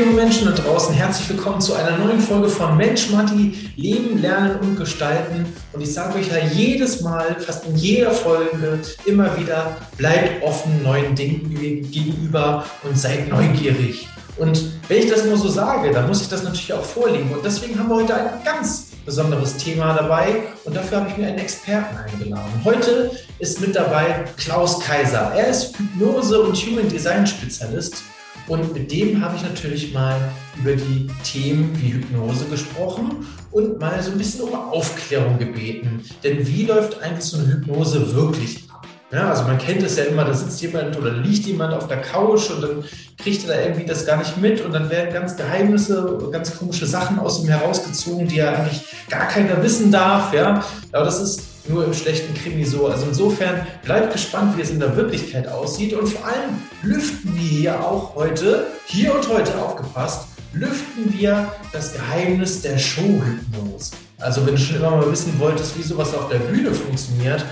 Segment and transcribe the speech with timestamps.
[0.00, 4.58] liebe Menschen da draußen, herzlich willkommen zu einer neuen Folge von Mensch Matti, Leben, Lernen
[4.60, 5.44] und Gestalten.
[5.74, 10.82] Und ich sage euch ja jedes Mal, fast in jeder Folge, immer wieder, bleibt offen
[10.82, 11.50] neuen Dingen
[11.90, 14.08] gegenüber und seid neugierig.
[14.38, 17.30] Und wenn ich das nur so sage, dann muss ich das natürlich auch vorlegen.
[17.30, 21.26] Und deswegen haben wir heute ein ganz besonderes Thema dabei und dafür habe ich mir
[21.26, 22.52] einen Experten eingeladen.
[22.64, 25.32] Heute ist mit dabei Klaus Kaiser.
[25.36, 28.02] Er ist Hypnose- und Human Design Spezialist
[28.46, 30.16] und mit dem habe ich natürlich mal
[30.58, 36.02] über die Themen wie Hypnose gesprochen und mal so ein bisschen um Aufklärung gebeten.
[36.24, 38.86] Denn wie läuft eigentlich so eine Hypnose wirklich ab?
[39.12, 42.00] Ja, also man kennt es ja immer, da sitzt jemand oder liegt jemand auf der
[42.00, 42.84] Couch und dann
[43.18, 46.86] kriegt er da irgendwie das gar nicht mit und dann werden ganz Geheimnisse, ganz komische
[46.86, 50.32] Sachen aus ihm herausgezogen, die ja eigentlich gar keiner wissen darf.
[50.32, 52.86] Ja, aber das ist nur im schlechten Krimi so.
[52.86, 55.92] Also insofern bleibt gespannt, wie es in der Wirklichkeit aussieht.
[55.92, 61.92] Und vor allem lüften wir hier auch heute, hier und heute aufgepasst, lüften wir das
[61.92, 63.92] Geheimnis der Showhypnose.
[64.18, 67.44] Also wenn du schon immer mal wissen wolltest, wie sowas auf der Bühne funktioniert,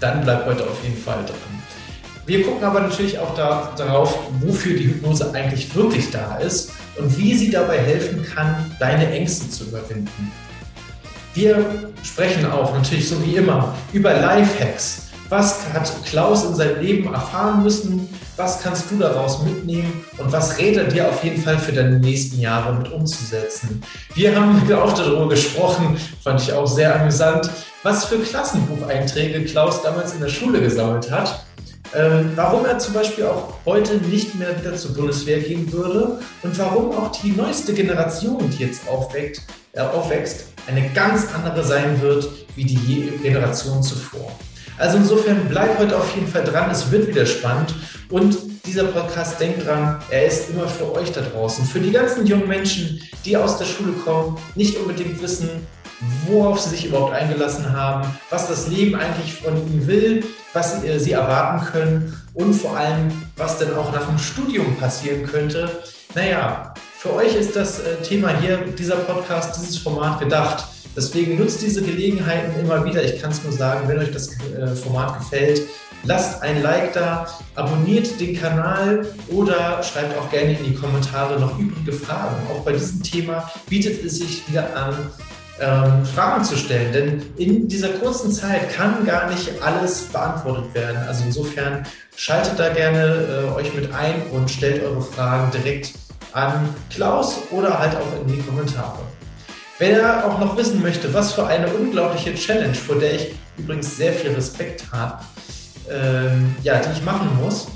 [0.00, 1.56] dann bleib heute auf jeden Fall dran.
[2.26, 7.16] Wir gucken aber natürlich auch da, darauf, wofür die Hypnose eigentlich wirklich da ist und
[7.18, 10.32] wie sie dabei helfen kann, deine Ängste zu überwinden.
[11.36, 15.08] Wir sprechen auch natürlich so wie immer über Lifehacks.
[15.28, 18.08] Was hat Klaus in seinem Leben erfahren müssen?
[18.38, 20.02] Was kannst du daraus mitnehmen?
[20.16, 23.82] Und was rät er dir auf jeden Fall für deine nächsten Jahre mit umzusetzen?
[24.14, 27.50] Wir haben auch darüber gesprochen, fand ich auch sehr amüsant,
[27.82, 31.44] was für Klassenbucheinträge Klaus damals in der Schule gesammelt hat.
[31.94, 36.58] Ähm, warum er zum Beispiel auch heute nicht mehr wieder zur Bundeswehr gehen würde und
[36.58, 39.42] warum auch die neueste Generation, die jetzt aufweckt,
[39.84, 44.32] aufwächst, eine ganz andere sein wird wie die Generation zuvor.
[44.78, 47.74] Also insofern bleibt heute auf jeden Fall dran, es wird wieder spannend
[48.10, 52.26] und dieser Podcast, denkt dran, er ist immer für euch da draußen, für die ganzen
[52.26, 55.48] jungen Menschen, die aus der Schule kommen, nicht unbedingt wissen,
[56.26, 61.12] worauf sie sich überhaupt eingelassen haben, was das Leben eigentlich von ihnen will, was sie
[61.12, 65.70] erwarten können und vor allem, was denn auch nach dem Studium passieren könnte.
[66.14, 70.64] Naja, für euch ist das äh, Thema hier, dieser Podcast, dieses Format gedacht.
[70.96, 73.04] Deswegen nutzt diese Gelegenheiten immer wieder.
[73.04, 75.62] Ich kann es nur sagen, wenn euch das äh, Format gefällt,
[76.04, 81.58] lasst ein Like da, abonniert den Kanal oder schreibt auch gerne in die Kommentare noch
[81.58, 82.34] übrige Fragen.
[82.50, 84.96] Auch bei diesem Thema bietet es sich wieder an,
[85.60, 86.92] ähm, Fragen zu stellen.
[86.92, 90.98] Denn in dieser kurzen Zeit kann gar nicht alles beantwortet werden.
[91.06, 91.86] Also insofern
[92.16, 95.92] schaltet da gerne äh, euch mit ein und stellt eure Fragen direkt
[96.36, 98.98] an Klaus oder halt auch in die Kommentare.
[99.78, 103.96] Wenn er auch noch wissen möchte, was für eine unglaubliche Challenge, vor der ich übrigens
[103.96, 105.24] sehr viel Respekt habe,
[105.90, 107.68] ähm, ja, die ich machen muss,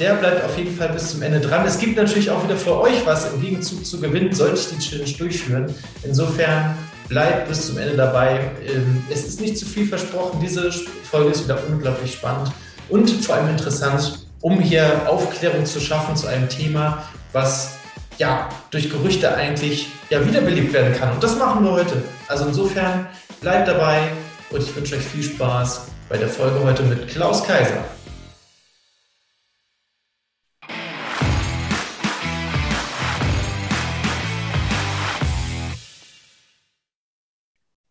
[0.00, 1.64] der bleibt auf jeden Fall bis zum Ende dran.
[1.66, 4.78] Es gibt natürlich auch wieder für euch was im Gegenzug zu gewinnen, sollte ich die
[4.78, 5.74] Challenge durchführen.
[6.02, 6.76] Insofern
[7.08, 8.50] bleibt bis zum Ende dabei.
[8.66, 10.40] Ähm, es ist nicht zu viel versprochen.
[10.42, 10.72] Diese
[11.08, 12.50] Folge ist wieder unglaublich spannend
[12.88, 17.79] und vor allem interessant, um hier Aufklärung zu schaffen zu einem Thema, was
[18.20, 21.12] ja durch Gerüchte eigentlich ja wiederbelebt werden kann.
[21.12, 22.02] Und das machen wir heute.
[22.28, 23.08] Also insofern
[23.40, 24.12] bleibt dabei
[24.50, 27.82] und ich wünsche euch viel Spaß bei der Folge heute mit Klaus Kaiser.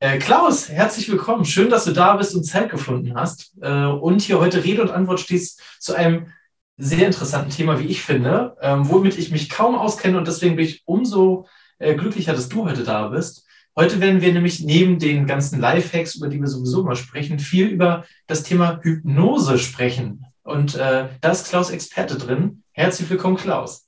[0.01, 1.43] Äh, Klaus, herzlich willkommen.
[1.43, 4.91] Schön, dass du da bist und Zeit gefunden hast äh, und hier heute Rede und
[4.91, 6.27] Antwort stehst zu einem
[6.79, 10.65] sehr interessanten Thema, wie ich finde, ähm, womit ich mich kaum auskenne und deswegen bin
[10.65, 11.45] ich umso
[11.77, 13.45] äh, glücklicher, dass du heute da bist.
[13.75, 17.67] Heute werden wir nämlich neben den ganzen Lifehacks, über die wir sowieso mal sprechen, viel
[17.67, 20.25] über das Thema Hypnose sprechen.
[20.43, 22.63] Und äh, da ist Klaus Experte drin.
[22.71, 23.87] Herzlich willkommen, Klaus.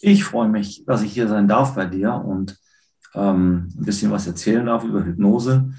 [0.00, 2.58] Ich freue mich, dass ich hier sein darf bei dir und
[3.14, 5.72] ähm, ein bisschen was erzählen darf über Hypnose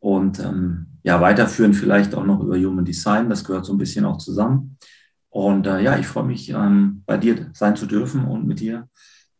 [0.00, 3.28] und ähm, ja, weiterführen vielleicht auch noch über Human Design.
[3.28, 4.78] Das gehört so ein bisschen auch zusammen.
[5.36, 8.88] Und äh, ja, ich freue mich, ähm, bei dir sein zu dürfen und mit dir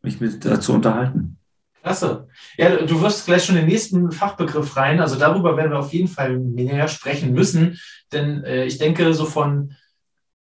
[0.03, 1.39] mich mit äh, zu unterhalten.
[1.83, 2.29] Klasse.
[2.59, 5.01] Ja, du wirst gleich schon den nächsten Fachbegriff rein.
[5.01, 7.81] Also darüber werden wir auf jeden Fall mehr sprechen müssen,
[8.13, 9.75] denn äh, ich denke, so von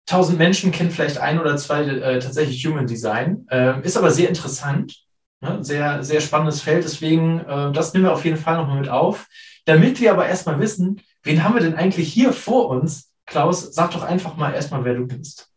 [0.08, 3.48] 1000 Menschen kennen vielleicht ein oder zwei äh, tatsächlich Human Design.
[3.50, 5.00] Äh, ist aber sehr interessant.
[5.42, 5.64] Ne?
[5.64, 6.84] Sehr, sehr spannendes Feld.
[6.84, 9.26] Deswegen, äh, das nehmen wir auf jeden Fall nochmal mit auf.
[9.66, 13.09] Damit wir aber erstmal wissen, wen haben wir denn eigentlich hier vor uns?
[13.30, 15.52] Klaus, sag doch einfach mal erstmal, wer du bist.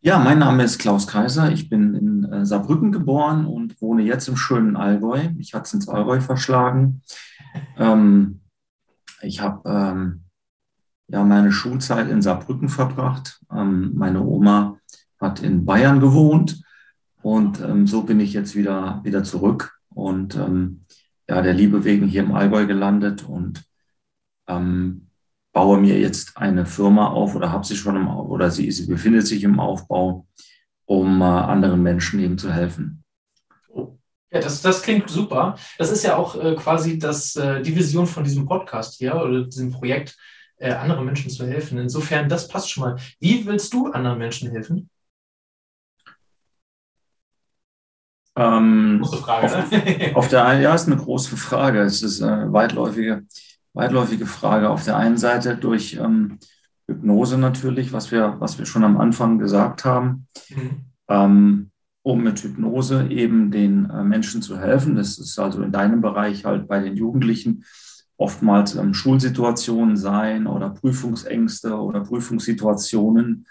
[0.00, 1.50] Ja, mein Name ist Klaus Kaiser.
[1.52, 5.30] Ich bin in äh, Saarbrücken geboren und wohne jetzt im schönen Allgäu.
[5.38, 7.02] Ich hatte es ins Allgäu verschlagen.
[7.76, 8.40] Ähm,
[9.22, 10.24] ich habe ähm,
[11.08, 13.40] ja meine Schulzeit in Saarbrücken verbracht.
[13.52, 14.78] Ähm, meine Oma
[15.20, 16.62] hat in Bayern gewohnt
[17.22, 20.84] Und ähm, so bin ich jetzt wieder, wieder zurück und ähm,
[21.28, 23.64] ja, der Liebe wegen hier im Allgäu gelandet und
[24.46, 25.07] ähm,
[25.52, 29.26] baue mir jetzt eine Firma auf oder habe sie schon im oder sie, sie befindet
[29.26, 30.26] sich im Aufbau,
[30.84, 33.04] um äh, anderen Menschen eben zu helfen.
[34.30, 35.56] Ja, das, das klingt super.
[35.78, 39.44] Das ist ja auch äh, quasi das, äh, die Vision von diesem Podcast hier oder
[39.44, 40.16] diesem Projekt,
[40.58, 41.78] äh, anderen Menschen zu helfen.
[41.78, 42.96] Insofern, das passt schon mal.
[43.20, 44.90] Wie willst du anderen Menschen helfen?
[48.36, 50.12] Ähm, große Frage, auf, ne?
[50.14, 51.80] auf der einen, ja, ist eine große Frage.
[51.80, 53.24] Es ist eine weitläufige,
[53.78, 54.68] weitläufige Frage.
[54.68, 56.38] Auf der einen Seite durch ähm,
[56.88, 60.26] Hypnose natürlich, was wir, was wir schon am Anfang gesagt haben.
[60.50, 60.70] Mhm.
[61.08, 61.70] Ähm,
[62.02, 64.96] um mit Hypnose eben den äh, Menschen zu helfen.
[64.96, 67.64] Das ist also in deinem Bereich halt bei den Jugendlichen
[68.16, 73.46] oftmals ähm, Schulsituationen sein oder Prüfungsängste oder Prüfungssituationen,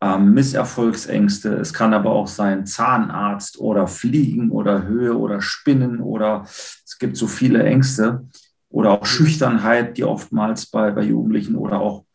[0.00, 1.54] ähm, Misserfolgsängste.
[1.56, 7.16] Es kann aber auch sein Zahnarzt oder Fliegen oder Höhe oder Spinnen oder es gibt
[7.16, 8.26] so viele Ängste
[8.70, 12.06] oder auch Schüchternheit, die oftmals bei, bei Jugendlichen oder auch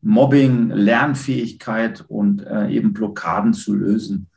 [0.00, 4.30] Mobbing, Lernfähigkeit und äh, eben Blockaden zu lösen.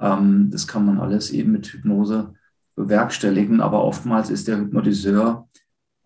[0.00, 2.34] Ähm, das kann man alles eben mit Hypnose
[2.76, 5.48] bewerkstelligen, aber oftmals ist der Hypnotiseur,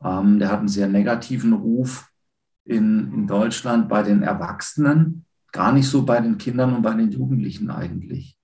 [0.02, 2.10] ähm, der hat einen sehr negativen Ruf
[2.64, 7.12] in, in Deutschland bei den Erwachsenen, gar nicht so bei den Kindern und bei den
[7.12, 8.38] Jugendlichen eigentlich.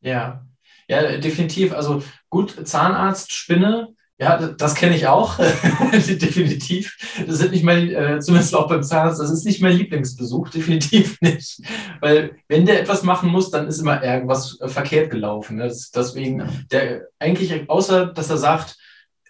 [0.00, 0.44] Ja,
[0.88, 1.72] ja, definitiv.
[1.72, 5.38] Also gut, Zahnarzt, Spinne, ja, das kenne ich auch,
[5.92, 6.96] definitiv.
[7.26, 11.20] Das sind nicht mein, äh, zumindest auch beim Zahnarzt, das ist nicht mein Lieblingsbesuch, definitiv
[11.20, 11.60] nicht.
[12.00, 15.56] Weil wenn der etwas machen muss, dann ist immer irgendwas äh, verkehrt gelaufen.
[15.56, 15.64] Ne?
[15.64, 16.46] Das, deswegen, ja.
[16.70, 18.76] der eigentlich, außer dass er sagt,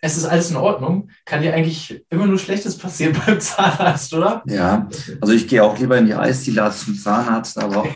[0.04, 4.42] es ist alles in Ordnung, kann dir eigentlich immer nur Schlechtes passieren beim Zahnarzt, oder?
[4.46, 4.88] Ja,
[5.20, 7.86] also ich gehe auch lieber in die Eisdiele als zum Zahnarzt, aber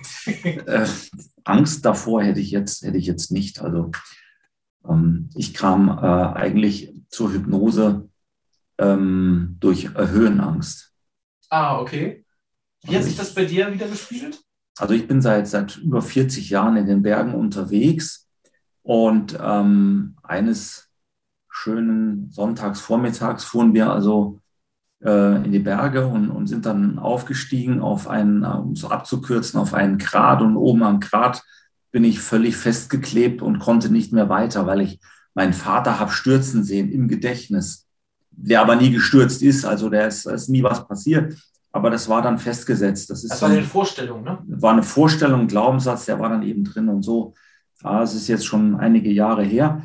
[0.44, 0.86] äh,
[1.44, 3.60] Angst davor hätte ich jetzt, hätte ich jetzt nicht.
[3.60, 3.90] Also
[5.34, 8.08] ich kam äh, eigentlich zur Hypnose
[8.78, 10.92] ähm, durch Höhenangst.
[11.50, 12.24] Ah, okay.
[12.82, 14.40] Wie hat also sich das bei dir wieder gespiegelt?
[14.78, 18.28] Also ich bin seit, seit über 40 Jahren in den Bergen unterwegs
[18.82, 20.90] und ähm, eines
[21.48, 24.40] schönen Sonntagsvormittags fuhren wir also
[25.02, 29.72] äh, in die Berge und, und sind dann aufgestiegen auf einen, um so abzukürzen, auf
[29.72, 31.42] einen Grat und oben am Grat
[31.96, 35.00] bin ich völlig festgeklebt und konnte nicht mehr weiter, weil ich
[35.32, 37.86] meinen Vater habe stürzen sehen im Gedächtnis,
[38.30, 41.34] der aber nie gestürzt ist, also der ist, ist nie was passiert.
[41.72, 43.08] Aber das war dann festgesetzt.
[43.08, 44.40] Das, ist das war eine Vorstellung, ne?
[44.46, 47.32] War eine Vorstellung, ein Glaubenssatz, der war dann eben drin und so.
[47.82, 49.82] Ja, es ist jetzt schon einige Jahre her.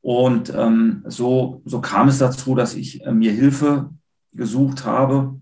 [0.00, 3.90] Und ähm, so, so kam es dazu, dass ich äh, mir Hilfe
[4.32, 5.38] gesucht habe,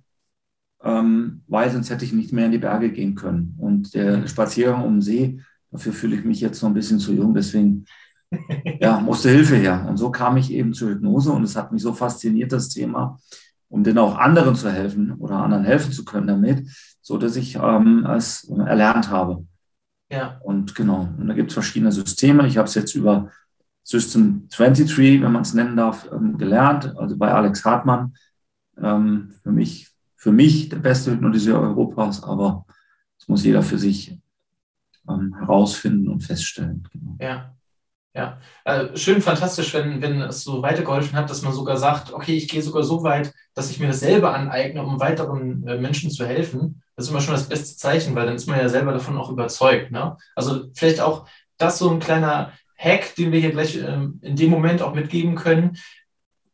[0.82, 3.54] ähm, weil sonst hätte ich nicht mehr in die Berge gehen können.
[3.56, 7.12] Und der Spaziergang um den See Dafür fühle ich mich jetzt noch ein bisschen zu
[7.12, 7.84] jung, deswegen
[8.80, 9.86] ja, musste Hilfe her.
[9.88, 13.18] Und so kam ich eben zur Hypnose und es hat mich so fasziniert, das Thema,
[13.68, 16.68] um denn auch anderen zu helfen oder anderen helfen zu können damit,
[17.00, 19.46] so dass ich ähm, es erlernt habe.
[20.10, 20.40] Ja.
[20.42, 22.46] Und genau, und da gibt es verschiedene Systeme.
[22.46, 23.30] Ich habe es jetzt über
[23.82, 28.14] System 23, wenn man es nennen darf, ähm, gelernt, also bei Alex Hartmann.
[28.76, 32.64] Ähm, für, mich, für mich der beste Hypnotiseur Europas, aber
[33.18, 34.17] das muss jeder für sich
[35.08, 36.86] ähm, herausfinden und feststellen.
[36.92, 37.16] Genau.
[37.20, 37.54] Ja.
[38.14, 42.34] Ja, äh, schön, fantastisch, wenn, wenn es so weitergeholfen hat, dass man sogar sagt, okay,
[42.34, 46.10] ich gehe sogar so weit, dass ich mir das selber aneigne, um weiteren äh, Menschen
[46.10, 46.82] zu helfen.
[46.96, 49.30] Das ist immer schon das beste Zeichen, weil dann ist man ja selber davon auch
[49.30, 49.92] überzeugt.
[49.92, 50.16] Ne?
[50.34, 54.50] Also vielleicht auch das so ein kleiner Hack, den wir hier gleich äh, in dem
[54.50, 55.76] Moment auch mitgeben können.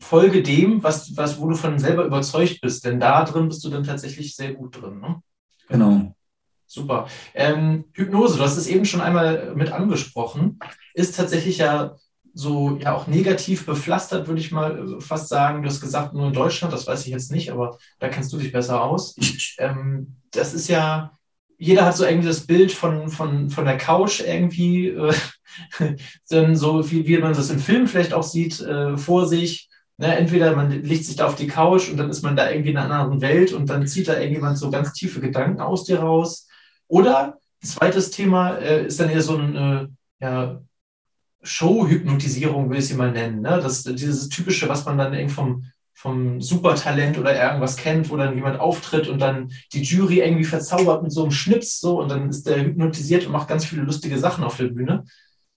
[0.01, 3.71] Folge dem, was, was, wo du von selber überzeugt bist, denn da drin bist du
[3.71, 5.01] dann tatsächlich sehr gut drin.
[5.01, 5.23] Ne?
[5.69, 6.14] Genau.
[6.75, 7.07] Super.
[7.35, 10.59] Ähm, Hypnose, du hast es eben schon einmal mit angesprochen,
[10.93, 11.95] ist tatsächlich ja
[12.35, 15.63] so ja auch negativ bepflastert, würde ich mal äh, fast sagen.
[15.63, 18.39] Du hast gesagt, nur in Deutschland, das weiß ich jetzt nicht, aber da kennst du
[18.39, 19.15] dich besser aus.
[19.57, 21.13] Ähm, das ist ja,
[21.59, 25.15] jeder hat so irgendwie das Bild von, von, von der Couch irgendwie, äh,
[26.29, 29.69] dann so wie, wie man das im Film vielleicht auch sieht, äh, vor sich.
[29.97, 32.71] Ne, entweder man legt sich da auf die Couch und dann ist man da irgendwie
[32.71, 36.01] in einer anderen Welt und dann zieht da irgendjemand so ganz tiefe Gedanken aus dir
[36.01, 36.44] raus.
[36.89, 40.61] Oder zweites Thema äh, ist dann eher so eine ja,
[41.43, 43.43] Show-Hypnotisierung, will ich sie mal nennen.
[43.43, 43.61] Ne?
[43.63, 45.65] Das, dieses typische, was man dann irgendwie vom,
[45.95, 51.03] vom Supertalent oder irgendwas kennt, wo dann jemand auftritt und dann die Jury irgendwie verzaubert
[51.03, 54.19] mit so einem Schnips so und dann ist der hypnotisiert und macht ganz viele lustige
[54.19, 55.05] Sachen auf der Bühne.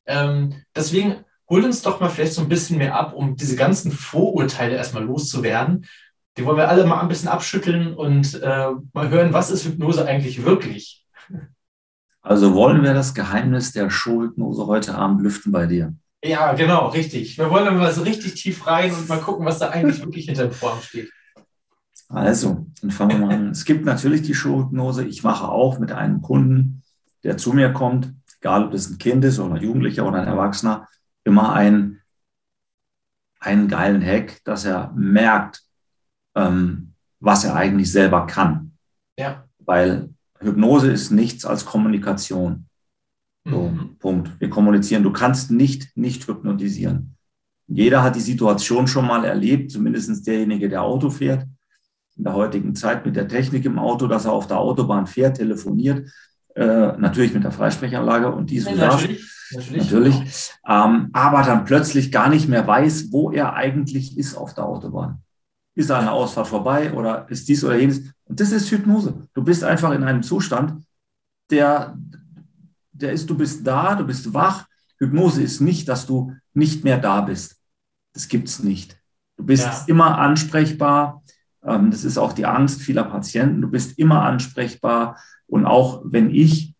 [0.05, 1.17] Ähm, deswegen
[1.49, 5.03] holt uns doch mal vielleicht so ein bisschen mehr ab, um diese ganzen Vorurteile erstmal
[5.03, 5.85] loszuwerden.
[6.37, 10.05] Die wollen wir alle mal ein bisschen abschütteln und äh, mal hören, was ist Hypnose
[10.05, 11.06] eigentlich wirklich?
[12.21, 15.95] Also wollen wir das Geheimnis der Showhypnose heute Abend lüften bei dir?
[16.23, 17.37] Ja, genau, richtig.
[17.37, 20.43] Wir wollen mal so richtig tief rein und mal gucken, was da eigentlich wirklich hinter
[20.43, 21.09] dem Vorhang steht.
[22.09, 23.49] Also, dann fangen wir mal an.
[23.49, 25.05] Es gibt natürlich die Showhypnose.
[25.05, 26.83] Ich mache auch mit einem Kunden,
[27.23, 30.27] der zu mir kommt, egal ob das ein Kind ist oder ein Jugendlicher oder ein
[30.27, 30.87] Erwachsener,
[31.23, 32.01] immer einen,
[33.39, 35.63] einen geilen Hack, dass er merkt,
[36.35, 38.77] ähm, was er eigentlich selber kann.
[39.17, 39.45] Ja.
[39.59, 42.67] Weil Hypnose ist nichts als Kommunikation.
[43.45, 43.97] So, mhm.
[43.99, 44.31] Punkt.
[44.39, 45.03] Wir kommunizieren.
[45.03, 47.15] Du kannst nicht nicht hypnotisieren.
[47.67, 51.45] Jeder hat die Situation schon mal erlebt, zumindest derjenige, der Auto fährt.
[52.15, 55.37] In der heutigen Zeit mit der Technik im Auto, dass er auf der Autobahn fährt,
[55.37, 56.09] telefoniert,
[56.55, 59.01] äh, natürlich mit der Freisprechanlage und dies und das.
[59.01, 60.15] Natürlich, natürlich.
[60.67, 65.21] Ähm, aber dann plötzlich gar nicht mehr weiß, wo er eigentlich ist auf der Autobahn.
[65.75, 68.11] Ist eine Ausfahrt vorbei oder ist dies oder jenes?
[68.27, 69.27] Und das ist Hypnose.
[69.33, 70.83] Du bist einfach in einem Zustand,
[71.49, 71.97] der,
[72.91, 74.67] der ist, du bist da, du bist wach.
[74.99, 77.61] Hypnose ist nicht, dass du nicht mehr da bist.
[78.13, 78.99] Das gibt es nicht.
[79.37, 79.83] Du bist ja.
[79.87, 81.23] immer ansprechbar.
[81.63, 83.61] Ähm, das ist auch die Angst vieler Patienten.
[83.61, 85.21] Du bist immer ansprechbar.
[85.45, 86.75] Und auch wenn ich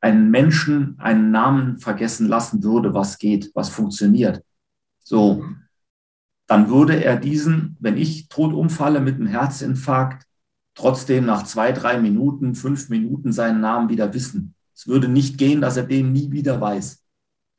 [0.00, 4.42] einen Menschen einen Namen vergessen lassen würde, was geht, was funktioniert,
[5.02, 5.44] so,
[6.48, 10.26] dann würde er diesen, wenn ich tot umfalle mit einem Herzinfarkt,
[10.74, 14.54] trotzdem nach zwei, drei Minuten, fünf Minuten seinen Namen wieder wissen.
[14.74, 17.04] Es würde nicht gehen, dass er den nie wieder weiß.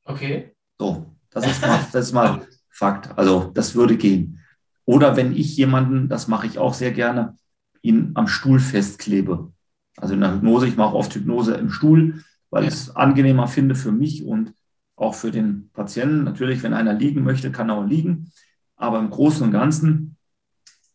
[0.05, 0.55] Okay.
[0.79, 3.17] So, das ist mal, das ist mal Fakt.
[3.17, 4.39] Also das würde gehen.
[4.85, 7.37] Oder wenn ich jemanden, das mache ich auch sehr gerne,
[7.81, 9.51] ihn am Stuhl festklebe.
[9.97, 12.69] Also in der Hypnose, ich mache oft Hypnose im Stuhl, weil ja.
[12.69, 14.53] ich es angenehmer finde für mich und
[14.95, 16.23] auch für den Patienten.
[16.23, 18.31] Natürlich, wenn einer liegen möchte, kann er auch liegen.
[18.79, 20.15] Aber im Großen und Ganzen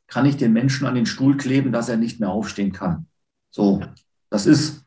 [0.08, 3.06] kann ich den Menschen an den Stuhl kleben, dass er nicht mehr aufstehen kann.
[3.50, 3.82] So,
[4.30, 4.84] das ist,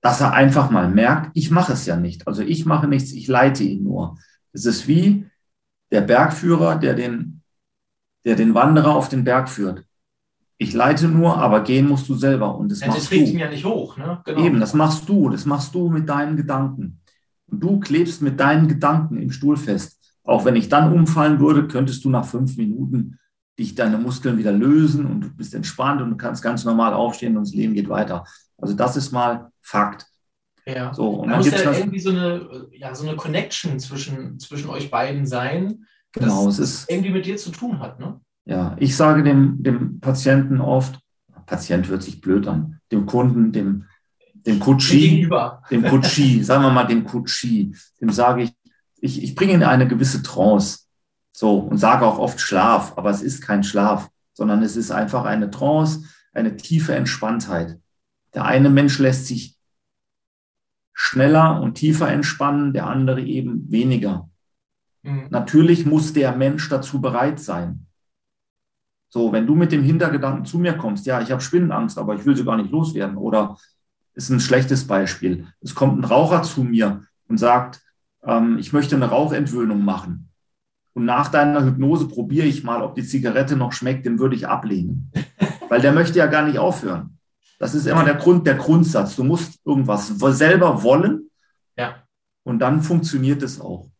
[0.00, 2.26] dass er einfach mal merkt, ich mache es ja nicht.
[2.28, 4.18] Also ich mache nichts, ich leite ihn nur.
[4.52, 5.26] Es ist wie
[5.90, 7.42] der Bergführer, der den,
[8.24, 9.84] der den Wanderer auf den Berg führt.
[10.58, 12.56] Ich leite nur, aber gehen musst du selber.
[12.56, 13.14] Und das ja, machst das du.
[13.16, 13.96] ihn ja nicht hoch.
[13.96, 14.20] Ne?
[14.24, 14.44] Genau.
[14.44, 15.30] Eben, das machst du.
[15.30, 17.00] Das machst du mit deinen Gedanken.
[17.46, 19.97] Und du klebst mit deinen Gedanken im Stuhl fest.
[20.28, 23.18] Auch wenn ich dann umfallen würde, könntest du nach fünf Minuten
[23.58, 27.34] dich deine Muskeln wieder lösen und du bist entspannt und du kannst ganz normal aufstehen
[27.34, 28.24] und das Leben geht weiter.
[28.58, 30.06] Also das ist mal Fakt.
[30.66, 30.92] Ja.
[30.92, 34.68] So, und da dann muss ja irgendwie so eine, ja, so eine Connection zwischen, zwischen
[34.68, 37.98] euch beiden sein, genau, es ist, irgendwie mit dir zu tun hat.
[37.98, 38.20] Ne?
[38.44, 41.00] Ja, ich sage dem, dem Patienten oft,
[41.46, 43.86] Patient hört sich blöd an, dem Kunden, dem,
[44.34, 45.26] dem Kutschi,
[45.70, 48.52] dem Kutschi, sagen wir mal dem Kutschi, dem sage ich,
[49.00, 50.80] ich, ich bringe in eine gewisse Trance.
[51.32, 55.24] So, und sage auch oft Schlaf, aber es ist kein Schlaf, sondern es ist einfach
[55.24, 57.78] eine Trance, eine tiefe Entspanntheit.
[58.34, 59.56] Der eine Mensch lässt sich
[60.92, 64.28] schneller und tiefer entspannen, der andere eben weniger.
[65.02, 65.28] Mhm.
[65.30, 67.86] Natürlich muss der Mensch dazu bereit sein.
[69.08, 72.26] So, wenn du mit dem Hintergedanken zu mir kommst, ja, ich habe Spinnenangst, aber ich
[72.26, 73.56] will sie gar nicht loswerden, oder
[74.14, 75.46] ist ein schlechtes Beispiel.
[75.60, 77.80] Es kommt ein Raucher zu mir und sagt,
[78.24, 80.30] ähm, ich möchte eine Rauchentwöhnung machen.
[80.94, 84.48] Und nach deiner Hypnose probiere ich mal, ob die Zigarette noch schmeckt, den würde ich
[84.48, 85.12] ablehnen.
[85.68, 87.18] Weil der möchte ja gar nicht aufhören.
[87.58, 89.16] Das ist immer der Grund, der Grundsatz.
[89.16, 91.30] Du musst irgendwas selber wollen.
[91.76, 92.02] Ja.
[92.44, 93.90] Und dann funktioniert es auch.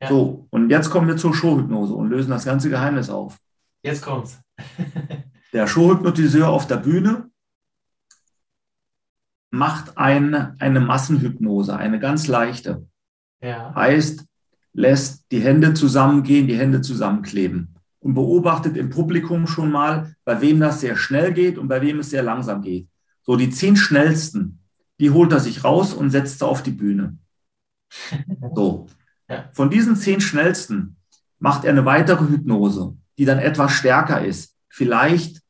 [0.00, 0.08] Ja.
[0.08, 3.38] So, und jetzt kommen wir zur Showhypnose und lösen das ganze Geheimnis auf.
[3.82, 4.40] Jetzt kommt's.
[5.52, 7.30] der Showhypnotiseur auf der Bühne
[9.50, 12.86] macht eine, eine Massenhypnose, eine ganz leichte.
[13.40, 13.74] Ja.
[13.74, 14.24] Heißt,
[14.72, 20.60] lässt die Hände zusammengehen, die Hände zusammenkleben und beobachtet im Publikum schon mal, bei wem
[20.60, 22.88] das sehr schnell geht und bei wem es sehr langsam geht.
[23.22, 24.60] So die zehn schnellsten,
[25.00, 27.18] die holt er sich raus und setzt auf die Bühne.
[28.54, 28.86] So.
[29.52, 30.96] Von diesen zehn schnellsten
[31.38, 34.56] macht er eine weitere Hypnose, die dann etwas stärker ist.
[34.70, 35.42] Vielleicht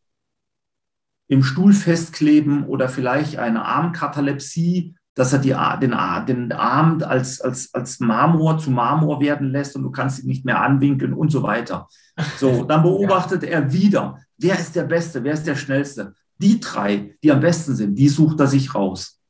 [1.28, 5.96] im Stuhl festkleben oder vielleicht eine Armkatalepsie dass er die, den,
[6.28, 10.44] den Arm als, als, als Marmor zu Marmor werden lässt und du kannst ihn nicht
[10.44, 11.88] mehr anwinkeln und so weiter.
[12.36, 13.48] So, dann beobachtet ja.
[13.48, 16.14] er wieder, wer ist der Beste, wer ist der Schnellste.
[16.40, 19.20] Die drei, die am besten sind, die sucht er sich raus.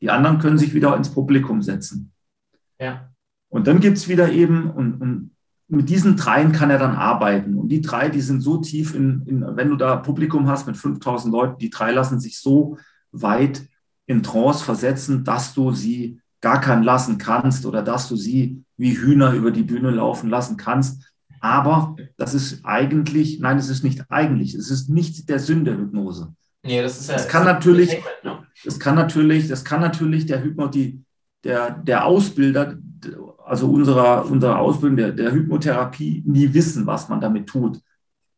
[0.00, 2.10] Die anderen können sich wieder ins Publikum setzen.
[2.80, 3.10] Ja.
[3.50, 5.30] Und dann gibt es wieder eben, und, und
[5.68, 7.58] mit diesen dreien kann er dann arbeiten.
[7.58, 10.78] Und die drei, die sind so tief in, in wenn du da Publikum hast mit
[10.78, 12.78] 5000 Leuten, die drei lassen sich so
[13.12, 13.68] weit
[14.06, 18.96] in Trance versetzen, dass du sie gar kein lassen kannst oder dass du sie wie
[18.96, 21.02] Hühner über die Bühne laufen lassen kannst.
[21.40, 25.76] Aber das ist eigentlich, nein, es ist nicht eigentlich, es ist nicht der Sinn der
[25.76, 26.34] Hypnose.
[26.62, 27.16] Nee, das ist ja.
[27.16, 27.90] Es kann natürlich,
[28.22, 28.46] ne?
[28.64, 31.02] das kann natürlich, das kann natürlich der Hypnoti,
[31.44, 32.78] der, der Ausbilder,
[33.44, 37.80] also unserer, unserer Ausbildung der, der Hypnotherapie nie wissen, was man damit tut.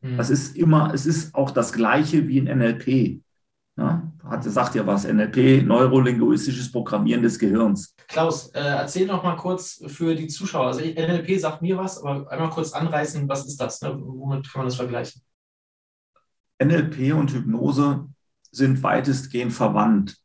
[0.01, 0.17] Mhm.
[0.17, 3.21] Das ist immer, es ist auch das Gleiche wie in NLP.
[3.79, 7.95] Ja, hat, sagt ja was, NLP, neurolinguistisches Programmieren des Gehirns.
[8.09, 10.69] Klaus, äh, erzähl noch mal kurz für die Zuschauer.
[10.69, 13.83] Also NLP sagt mir was, aber einmal kurz anreißen, was ist das?
[13.83, 13.95] Ne?
[14.01, 15.21] Womit kann man das vergleichen?
[16.63, 18.09] NLP und Hypnose
[18.51, 20.17] sind weitestgehend verwandt.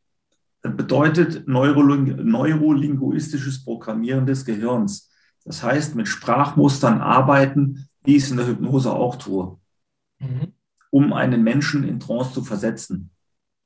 [0.62, 5.12] Das bedeutet Neuroling neurolinguistisches Programmieren des Gehirns.
[5.44, 9.58] Das heißt, mit Sprachmustern arbeiten, wie ich es in der Hypnose auch tue,
[10.20, 10.54] mhm.
[10.90, 13.12] um einen Menschen in Trance zu versetzen.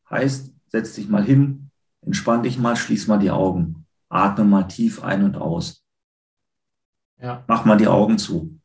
[0.10, 1.72] Heißt, setz dich mal hin,
[2.02, 5.84] entspann dich mal, schließ mal die Augen, atme mal tief ein und aus.
[7.22, 7.44] Ja.
[7.48, 8.60] Mach mal die Augen zu.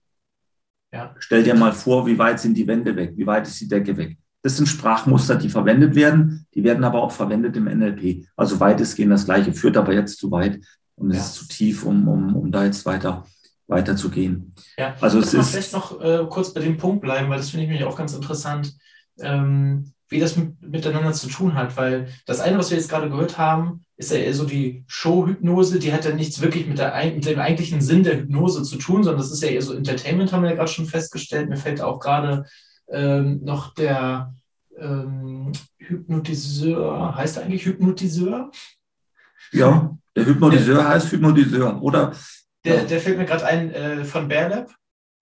[0.93, 1.15] Ja.
[1.19, 3.97] Stell dir mal vor, wie weit sind die Wände weg, wie weit ist die Decke
[3.97, 4.19] weg.
[4.43, 6.47] Das sind Sprachmuster, die verwendet werden.
[6.55, 8.27] Die werden aber auch verwendet im NLP.
[8.37, 10.61] Also weitestgehend das Gleiche, führt aber jetzt zu weit
[10.97, 11.23] und es ja.
[11.23, 13.25] ist zu tief, um, um, um da jetzt weiter
[13.71, 14.53] weiterzugehen.
[14.77, 17.65] Ja, also es ist vielleicht noch äh, kurz bei dem Punkt bleiben, weil das finde
[17.65, 18.77] ich nämlich auch ganz interessant,
[19.21, 23.09] ähm, wie das mit, miteinander zu tun hat, weil das eine, was wir jetzt gerade
[23.09, 26.95] gehört haben, ist ja eher so die Show-Hypnose, die hat ja nichts wirklich mit, der,
[27.15, 30.33] mit dem eigentlichen Sinn der Hypnose zu tun, sondern das ist ja eher so Entertainment,
[30.33, 31.49] haben wir ja gerade schon festgestellt.
[31.49, 32.45] Mir fällt auch gerade
[32.89, 34.35] ähm, noch der
[34.77, 38.51] ähm, Hypnotiseur, heißt er eigentlich Hypnotiseur?
[39.53, 42.13] Ja, der Hypnotiseur der, heißt Hypnotiseur, oder?
[42.65, 44.71] Der, der fällt mir gerade ein äh, von Bearlab.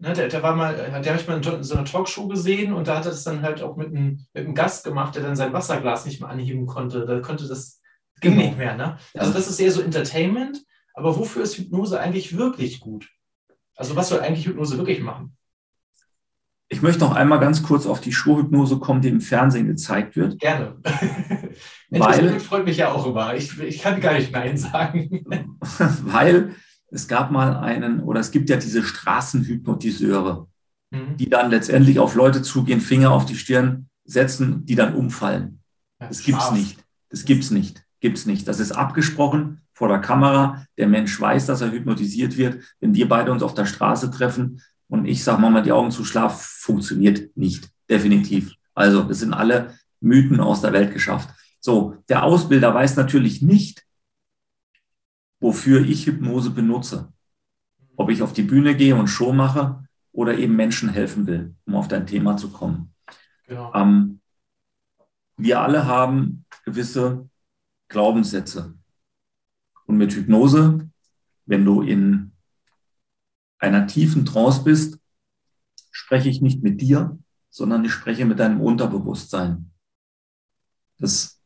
[0.00, 2.86] Ne, der, der war mal, der habe ich mal in so einer Talkshow gesehen und
[2.86, 5.34] da hat er das dann halt auch mit einem, mit einem Gast gemacht, der dann
[5.34, 7.04] sein Wasserglas nicht mehr anheben konnte.
[7.04, 7.80] Da konnte das,
[8.20, 8.44] ging genau.
[8.44, 8.76] nicht mehr.
[8.76, 8.96] Ne?
[9.14, 10.64] Also das ist eher so Entertainment,
[10.94, 13.08] aber wofür ist Hypnose eigentlich wirklich gut?
[13.74, 15.36] Also was soll eigentlich Hypnose wirklich machen?
[16.68, 20.38] Ich möchte noch einmal ganz kurz auf die Showhypnose kommen, die im Fernsehen gezeigt wird.
[20.38, 20.76] Gerne.
[21.90, 23.34] weil, freut mich ja auch immer.
[23.34, 25.24] Ich, ich kann gar nicht Nein sagen.
[26.02, 26.54] weil
[26.90, 30.48] es gab mal einen, oder es gibt ja diese Straßenhypnotiseure,
[30.90, 31.16] mhm.
[31.16, 35.60] die dann letztendlich auf Leute zugehen, Finger auf die Stirn setzen, die dann umfallen.
[36.00, 36.78] Ja, das gibt's nicht.
[37.10, 37.84] Das gibt's nicht.
[38.00, 38.46] Gibt's nicht.
[38.48, 40.64] Das ist abgesprochen vor der Kamera.
[40.76, 42.62] Der Mensch weiß, dass er hypnotisiert wird.
[42.80, 45.90] Wenn wir beide uns auf der Straße treffen, und ich sage, mach mal die Augen
[45.90, 47.68] zu, schlaf, funktioniert nicht.
[47.90, 48.54] Definitiv.
[48.74, 51.28] Also, es sind alle Mythen aus der Welt geschafft.
[51.60, 53.84] So, der Ausbilder weiß natürlich nicht,
[55.40, 57.12] wofür ich Hypnose benutze.
[57.96, 61.74] Ob ich auf die Bühne gehe und Show mache oder eben Menschen helfen will, um
[61.74, 62.94] auf dein Thema zu kommen.
[63.46, 63.72] Genau.
[63.74, 64.20] Ähm,
[65.36, 67.28] wir alle haben gewisse
[67.88, 68.74] Glaubenssätze.
[69.86, 70.90] Und mit Hypnose,
[71.46, 72.32] wenn du in
[73.58, 74.98] einer tiefen Trance bist,
[75.90, 79.70] spreche ich nicht mit dir, sondern ich spreche mit deinem Unterbewusstsein.
[80.98, 81.40] Das,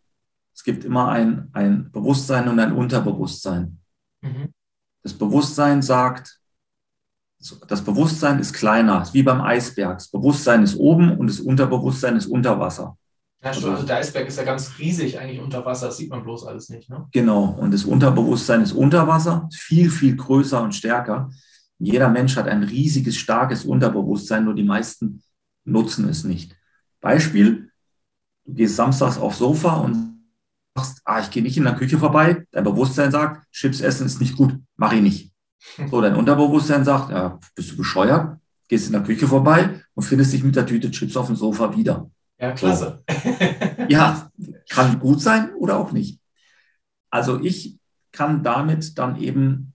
[0.55, 3.82] es gibt immer ein, ein Bewusstsein und ein Unterbewusstsein.
[4.23, 4.53] Mhm.
[5.03, 6.41] Das Bewusstsein sagt,
[7.67, 9.99] das Bewusstsein ist kleiner, wie beim Eisberg.
[9.99, 12.97] Das Bewusstsein ist oben und das Unterbewusstsein ist unter Wasser.
[13.43, 13.73] Ja, stimmt.
[13.73, 16.69] Also der Eisberg ist ja ganz riesig eigentlich unter Wasser, das sieht man bloß alles
[16.69, 16.89] nicht.
[16.89, 17.09] Ne?
[17.13, 21.31] Genau, und das Unterbewusstsein ist unter Wasser, viel, viel größer und stärker.
[21.81, 25.25] Jeder Mensch hat ein riesiges, starkes Unterbewusstsein, nur die meisten
[25.65, 26.55] nutzen es nicht.
[27.01, 27.73] Beispiel,
[28.45, 30.12] du gehst samstags aufs Sofa und
[30.75, 32.47] sagst, ah, ich gehe nicht in der Küche vorbei.
[32.51, 35.33] Dein Bewusstsein sagt, Chips essen ist nicht gut, mach ich nicht.
[35.91, 38.39] So, dein Unterbewusstsein sagt, ja, bist du bescheuert?
[38.69, 41.77] Gehst in der Küche vorbei und findest dich mit der Tüte Chips auf dem Sofa
[41.77, 42.11] wieder.
[42.39, 43.05] Ja, klasse.
[43.09, 43.87] So.
[43.89, 44.31] Ja,
[44.69, 46.19] kann gut sein oder auch nicht.
[47.11, 47.79] Also ich
[48.11, 49.75] kann damit dann eben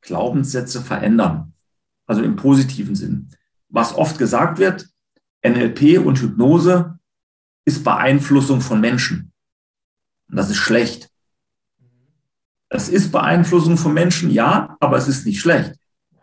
[0.00, 1.52] Glaubenssätze verändern.
[2.06, 3.28] Also im positiven Sinn.
[3.68, 4.88] Was oft gesagt wird,
[5.46, 6.98] NLP und Hypnose
[7.64, 9.32] ist Beeinflussung von Menschen.
[10.30, 11.08] Und das ist schlecht.
[12.68, 15.74] Es ist Beeinflussung von Menschen, ja, aber es ist nicht schlecht.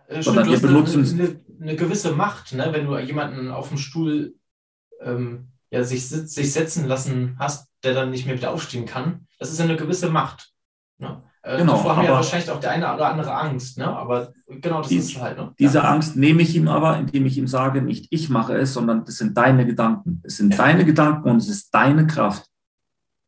[0.07, 2.69] Äh, sondern wir benutzen eine, eine, gewisse Macht, ne?
[2.71, 4.35] wenn du jemanden auf dem Stuhl
[5.01, 9.27] ähm, ja, sich, sich setzen lassen hast, der dann nicht mehr wieder aufstehen kann.
[9.39, 10.51] Das ist eine gewisse Macht.
[10.99, 11.23] Ne?
[11.41, 13.87] Äh, genau, davor haben ja wahrscheinlich auch der eine oder andere Angst, ne?
[13.87, 15.37] aber genau das die, ist halt.
[15.37, 15.53] Ne?
[15.59, 15.83] Diese ja.
[15.85, 19.17] Angst nehme ich ihm aber, indem ich ihm sage, nicht ich mache es, sondern das
[19.17, 20.21] sind deine Gedanken.
[20.23, 20.57] Es sind ja.
[20.57, 22.45] deine Gedanken und es ist deine Kraft.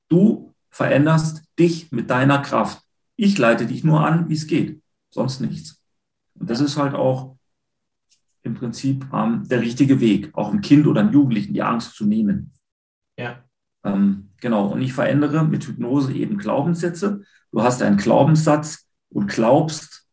[0.09, 0.46] Du
[0.77, 2.81] veränderst dich mit deiner Kraft.
[3.15, 5.81] Ich leite dich nur an, wie es geht, sonst nichts.
[6.35, 7.35] Und das ist halt auch
[8.43, 12.05] im Prinzip ähm, der richtige Weg, auch einem Kind oder einem Jugendlichen die Angst zu
[12.05, 12.53] nehmen.
[13.17, 13.43] Ja.
[13.83, 20.05] Ähm, genau, und ich verändere mit Hypnose eben Glaubenssätze Du hast einen Glaubenssatz und glaubst,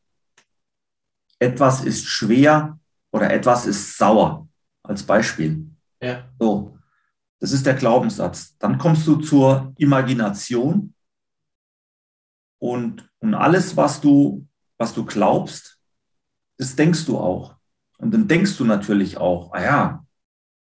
[1.39, 2.79] etwas ist schwer
[3.11, 4.49] oder etwas ist sauer.
[4.83, 5.67] Als Beispiel.
[6.01, 6.31] Ja.
[6.39, 6.74] So.
[7.45, 8.57] Das ist der Glaubenssatz.
[8.57, 10.95] Dann kommst du zur Imagination
[12.59, 15.79] und, und alles, was du, was du glaubst,
[16.57, 17.57] das denkst du auch.
[17.99, 20.07] Und dann denkst du natürlich auch, ah ja,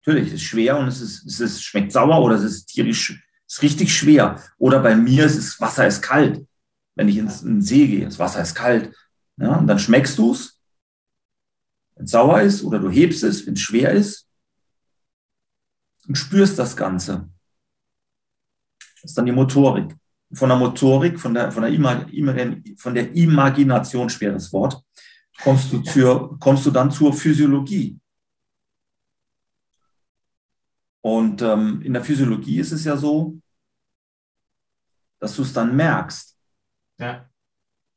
[0.01, 3.23] natürlich, es ist schwer und es, ist, es ist, schmeckt sauer oder es ist tierisch,
[3.47, 4.43] es ist richtig schwer.
[4.59, 6.45] Oder bei mir ist es, Wasser ist kalt.
[6.97, 8.93] Wenn ich ins, in See gehe, das Wasser ist kalt.
[9.37, 10.61] Ja, und dann schmeckst du es,
[11.95, 14.24] wenn es sauer ist oder du hebst es, wenn es schwer ist
[16.07, 17.29] und spürst das Ganze.
[19.03, 19.95] Das ist dann die Motorik.
[20.33, 24.83] Von der Motorik, von der, von der, von der Imagination, schweres Wort,
[25.43, 27.99] kommst du, zur, kommst du dann zur Physiologie.
[31.03, 33.39] Und ähm, in der Physiologie ist es ja so,
[35.21, 36.37] dass du es dann merkst,
[36.99, 37.29] ja.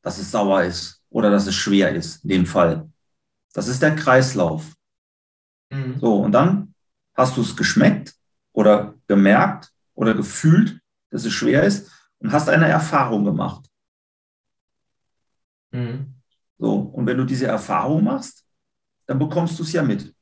[0.02, 2.90] dass es sauer ist oder dass es schwer ist, in dem Fall.
[3.54, 4.74] Das ist der Kreislauf.
[5.70, 6.00] Mhm.
[6.00, 6.67] So, und dann
[7.18, 8.14] hast du es geschmeckt
[8.54, 13.66] oder gemerkt oder gefühlt, dass es schwer ist und hast eine Erfahrung gemacht.
[15.72, 16.14] Mhm.
[16.60, 18.46] So, und wenn du diese Erfahrung machst,
[19.06, 20.14] dann bekommst du es ja mit.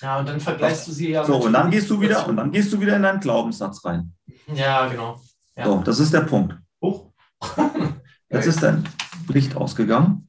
[0.00, 1.24] Ja, und dann vergleichst du sie ja.
[1.24, 4.12] So, und dann gehst du wieder, und dann gehst du wieder in deinen Glaubenssatz rein.
[4.52, 5.20] Ja, genau.
[5.56, 5.64] Ja.
[5.64, 6.56] So, das ist der Punkt.
[6.82, 7.12] Hoch.
[8.28, 8.88] Jetzt ist dein
[9.28, 10.28] Licht ausgegangen.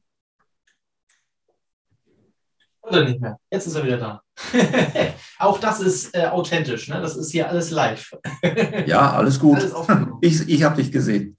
[2.86, 3.38] Oder nicht mehr.
[3.50, 4.22] Jetzt ist er wieder da.
[5.38, 7.00] Auch das ist äh, authentisch, ne?
[7.00, 8.12] Das ist hier alles live.
[8.86, 9.56] ja, alles gut.
[9.56, 9.72] Alles
[10.20, 11.36] ich ich habe dich gesehen.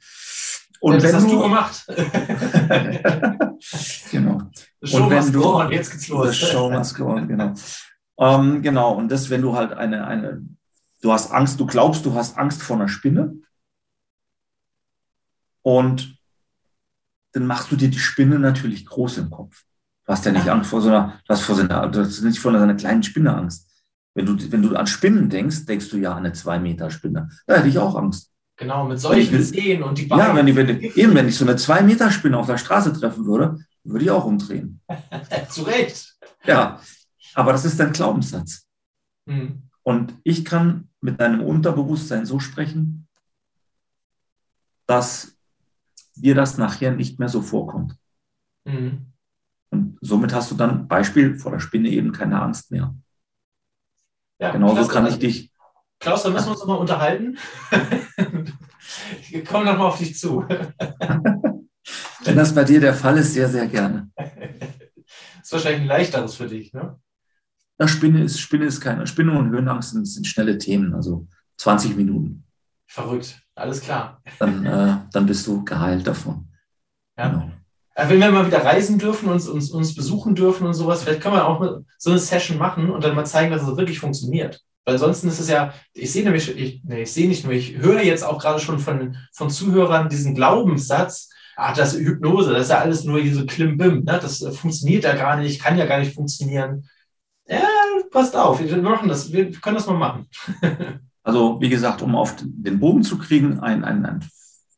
[0.79, 1.85] Und das hast du, du gemacht.
[4.11, 4.41] genau.
[4.81, 6.35] The und wenn du, on, jetzt geht's los.
[6.35, 7.53] Show must go on, genau.
[8.17, 10.41] Ähm, genau, und das, wenn du halt eine, eine,
[11.01, 13.35] du hast Angst, du glaubst, du hast Angst vor einer Spinne.
[15.61, 16.17] Und
[17.33, 19.63] dann machst du dir die Spinne natürlich groß im Kopf.
[20.05, 22.21] Du hast ja nicht Angst vor so einer, du hast vor so einer, du hast
[22.21, 23.71] nicht vor so einer kleinen Spinne Angst.
[24.13, 27.29] Wenn du, wenn du an Spinnen denkst, denkst du ja an eine zwei Meter Spinne.
[27.47, 28.31] Da hätte ich auch Angst.
[28.55, 30.23] Genau, mit solchen Zehen und die Beine.
[30.23, 32.93] Ja, wenn ich, wenn, eben, wenn ich so eine zwei Meter Spinne auf der Straße
[32.93, 34.79] treffen würde, würde ich auch umdrehen.
[35.49, 36.15] Zu Recht.
[36.45, 36.79] Ja,
[37.33, 38.67] aber das ist dein Glaubenssatz.
[39.25, 39.63] Mhm.
[39.83, 43.07] Und ich kann mit deinem Unterbewusstsein so sprechen,
[44.87, 45.35] dass
[46.15, 47.97] dir das nachher nicht mehr so vorkommt.
[48.63, 49.13] Mhm.
[49.75, 52.95] Und somit hast du dann, Beispiel, vor der Spinne eben keine Angst mehr.
[54.39, 55.51] Ja, Genauso kann ich dich.
[55.99, 57.37] Klaus, da müssen wir uns nochmal unterhalten.
[59.31, 60.45] ich komme nochmal auf dich zu.
[62.23, 64.09] Wenn das bei dir der Fall ist, sehr, sehr gerne.
[64.15, 64.29] Das
[65.43, 66.99] ist wahrscheinlich ein leichteres für dich, ne?
[67.77, 69.05] Ja, Spinne ist, Spinne ist keine.
[69.05, 72.45] Spinne und Höhenangst sind, sind schnelle Themen, also 20 Minuten.
[72.87, 74.21] Verrückt, alles klar.
[74.39, 76.47] Dann, äh, dann bist du geheilt davon.
[77.17, 77.29] Ja.
[77.29, 77.51] Genau.
[77.95, 81.35] Wenn wir mal wieder reisen dürfen, uns, uns, uns besuchen dürfen und sowas, vielleicht können
[81.35, 84.61] wir auch so eine Session machen und dann mal zeigen, dass es wirklich funktioniert.
[84.83, 87.77] Weil ansonsten ist es ja, ich sehe nämlich, ich, nee, ich sehe nicht nur, ich
[87.77, 92.63] höre jetzt auch gerade schon von, von Zuhörern diesen Glaubenssatz, ach, das ist Hypnose, das
[92.63, 94.19] ist ja alles nur diese Klimbim, ne?
[94.21, 96.87] das äh, funktioniert ja gar nicht, kann ja gar nicht funktionieren.
[97.47, 97.63] Ja,
[98.11, 100.27] passt auf, wir machen das, wir können das mal machen.
[101.23, 104.25] also, wie gesagt, um auf den Bogen zu kriegen, ein, ein, ein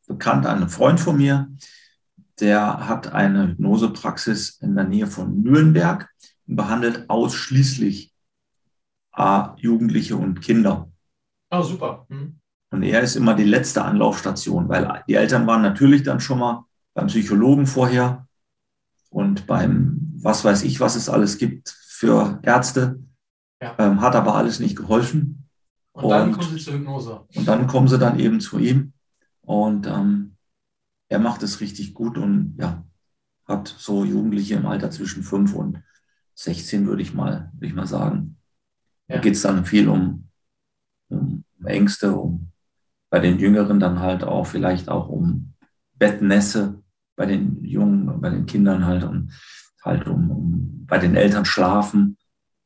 [0.06, 1.48] Bekannter, ein Freund von mir,
[2.40, 6.08] der hat eine Hypnosepraxis in der Nähe von Nürnberg
[6.46, 8.12] und behandelt ausschließlich
[9.56, 10.90] Jugendliche und Kinder.
[11.50, 12.06] Oh, super.
[12.08, 12.38] Mhm.
[12.70, 16.64] Und er ist immer die letzte Anlaufstation, weil die Eltern waren natürlich dann schon mal
[16.94, 18.28] beim Psychologen vorher
[19.10, 23.00] und beim, was weiß ich, was es alles gibt für Ärzte,
[23.60, 23.74] ja.
[23.78, 25.48] ähm, hat aber alles nicht geholfen.
[25.92, 27.24] Und dann und, kommen sie zur Hypnose.
[27.34, 28.92] Und dann kommen sie dann eben zu ihm
[29.40, 30.36] und ähm,
[31.08, 32.84] er macht es richtig gut und ja,
[33.46, 35.82] hat so Jugendliche im Alter zwischen 5 und
[36.34, 38.36] 16, würde ich mal, würde ich mal sagen.
[39.08, 39.16] Ja.
[39.16, 40.28] Da geht es dann viel um,
[41.08, 42.52] um Ängste, um
[43.10, 45.54] bei den Jüngeren dann halt auch vielleicht auch um
[45.94, 46.82] Bettnässe,
[47.16, 49.32] bei den Jungen, bei den Kindern halt und
[49.82, 52.18] halt um, um bei den Eltern schlafen,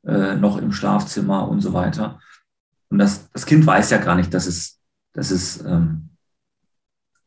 [0.05, 2.21] äh, noch im Schlafzimmer und so weiter.
[2.91, 4.81] Und das, das Kind weiß ja gar nicht, dass es,
[5.13, 6.11] dass es ähm,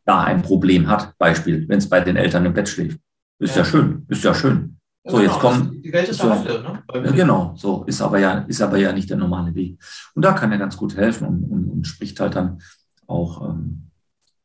[0.05, 1.17] da ein Problem hat.
[1.17, 2.99] Beispiel, wenn es bei den Eltern im Bett schläft.
[3.39, 4.77] Ist ja, ja schön, ist ja schön.
[5.03, 5.81] So, genau, jetzt kommen.
[5.83, 6.83] Die Welt ist so, Halle, ne?
[7.05, 9.79] Ja, genau, so ist aber ja, ist aber ja nicht der normale Weg.
[10.15, 12.59] Und da kann er ganz gut helfen und, und, und spricht halt dann
[13.05, 13.91] auch ähm,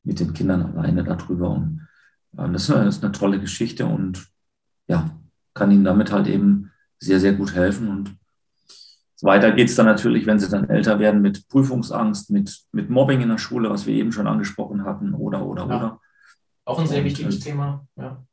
[0.03, 1.51] mit den Kindern alleine darüber.
[1.51, 1.87] Und
[2.37, 4.27] ähm, das, ist eine, das, ist eine, tolle Geschichte und
[4.87, 5.11] ja,
[5.55, 7.89] kann ihnen damit halt eben sehr, sehr gut helfen.
[7.89, 8.17] Und
[9.23, 13.21] weiter geht es dann natürlich, wenn sie dann älter werden, mit Prüfungsangst, mit, mit Mobbing
[13.21, 15.77] in der Schule, was wir eben schon angesprochen hatten, oder, oder, ja.
[15.77, 16.01] oder.
[16.65, 18.25] Auch ein sehr und, wichtiges äh, Thema, ja.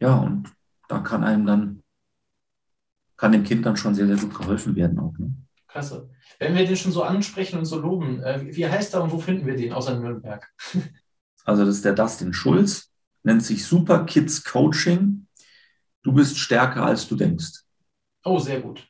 [0.00, 0.52] Ja, und
[0.88, 1.82] da kann einem dann,
[3.16, 5.16] kann dem Kind dann schon sehr, sehr gut geholfen werden auch.
[5.18, 5.32] Ne?
[5.66, 6.08] Klasse.
[6.38, 9.18] Wenn wir den schon so ansprechen und so loben, äh, wie heißt er und wo
[9.18, 10.48] finden wir den außer Nürnberg?
[11.44, 15.28] Also das ist der Dustin Schulz, nennt sich Super Kids Coaching.
[16.02, 17.62] Du bist stärker, als du denkst.
[18.22, 18.86] Oh, sehr gut.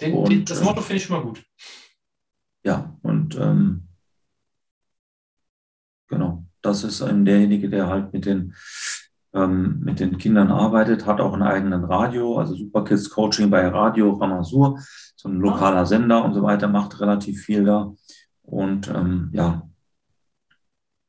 [0.00, 1.44] Den, und, den, das Motto finde ich schon mal gut.
[2.64, 3.88] Ja, und ähm,
[6.08, 8.54] genau, das ist ein derjenige, der halt mit den,
[9.32, 13.66] ähm, mit den Kindern arbeitet, hat auch einen eigenen Radio, also Super Kids Coaching bei
[13.68, 14.78] Radio Ramasur,
[15.16, 17.92] so ein lokaler Sender und so weiter, macht relativ viel da
[18.42, 19.68] und ähm, ja,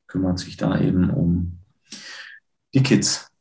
[0.07, 1.59] kümmert sich da eben um
[2.73, 3.31] die Kids.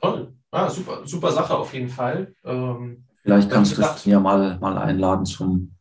[0.00, 0.32] Toll.
[0.50, 2.34] Ah, super, super Sache auf jeden Fall.
[2.44, 5.74] Ähm, Vielleicht kannst du ihn ja mal, mal einladen zum,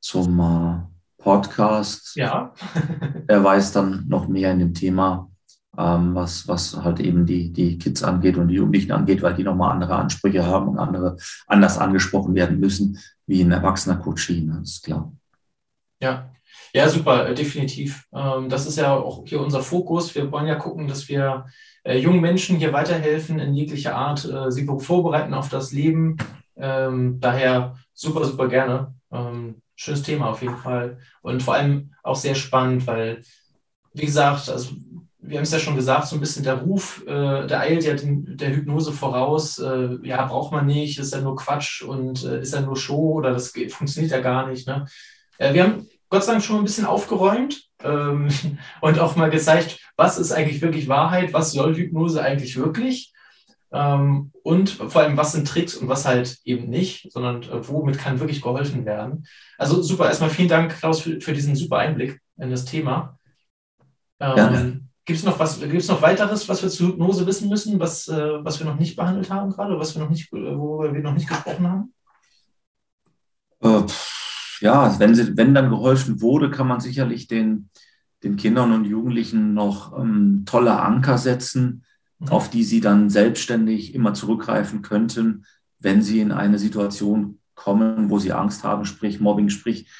[0.00, 2.14] zum äh, Podcast.
[2.14, 2.54] Ja.
[3.26, 5.28] er weiß dann noch mehr in dem Thema,
[5.76, 9.42] ähm, was, was halt eben die, die Kids angeht und die Jugendlichen angeht, weil die
[9.42, 11.16] nochmal andere Ansprüche haben und andere
[11.48, 14.60] anders angesprochen werden müssen, wie ein erwachsener Coachie, ne?
[14.62, 15.12] ist klar.
[16.00, 16.30] Ja,
[16.72, 18.04] ja, super, äh, definitiv.
[18.14, 20.14] Ähm, das ist ja auch hier unser Fokus.
[20.14, 21.46] Wir wollen ja gucken, dass wir
[21.84, 26.16] äh, jungen Menschen hier weiterhelfen in jeglicher Art, äh, sie vorbereiten auf das Leben.
[26.56, 28.94] Ähm, daher super, super gerne.
[29.10, 30.98] Ähm, schönes Thema auf jeden Fall.
[31.22, 33.22] Und vor allem auch sehr spannend, weil,
[33.94, 34.72] wie gesagt, also
[35.22, 37.94] wir haben es ja schon gesagt, so ein bisschen der Ruf, äh, der eilt ja
[37.94, 39.58] den, der Hypnose voraus.
[39.58, 43.14] Äh, ja, braucht man nicht, ist ja nur Quatsch und äh, ist ja nur Show
[43.14, 44.66] oder das funktioniert ja gar nicht.
[44.66, 44.86] Ne?
[45.38, 48.28] Äh, wir haben Gott sei Dank schon ein bisschen aufgeräumt ähm,
[48.80, 53.12] und auch mal gezeigt, was ist eigentlich wirklich Wahrheit, was soll Hypnose eigentlich wirklich
[53.72, 57.98] ähm, und vor allem, was sind Tricks und was halt eben nicht, sondern äh, womit
[57.98, 59.26] kann wirklich geholfen werden.
[59.58, 63.16] Also super, erstmal vielen Dank, Klaus, für, für diesen super Einblick in das Thema.
[64.18, 68.44] Ähm, Gibt es noch was, noch weiteres, was wir zu Hypnose wissen müssen, was, äh,
[68.44, 71.28] was wir noch nicht behandelt haben gerade, was wir noch nicht, worüber wir noch nicht
[71.28, 71.94] gesprochen haben?
[73.62, 73.82] Äh,
[74.60, 77.70] ja, wenn, sie, wenn dann geholfen wurde, kann man sicherlich den,
[78.22, 81.84] den Kindern und Jugendlichen noch ähm, tolle Anker setzen,
[82.18, 82.28] mhm.
[82.28, 85.44] auf die sie dann selbstständig immer zurückgreifen könnten,
[85.78, 89.90] wenn sie in eine Situation kommen, wo sie Angst haben, sprich Mobbing, sprich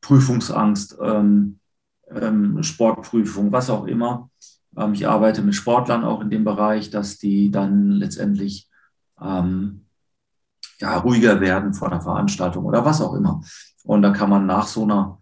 [0.00, 1.58] Prüfungsangst, ähm,
[2.10, 4.30] ähm, Sportprüfung, was auch immer.
[4.76, 8.68] Ähm, ich arbeite mit Sportlern auch in dem Bereich, dass die dann letztendlich
[9.20, 9.87] ähm,
[10.80, 13.40] ja, ruhiger werden vor einer Veranstaltung oder was auch immer.
[13.84, 15.18] Und da kann man nach so einer,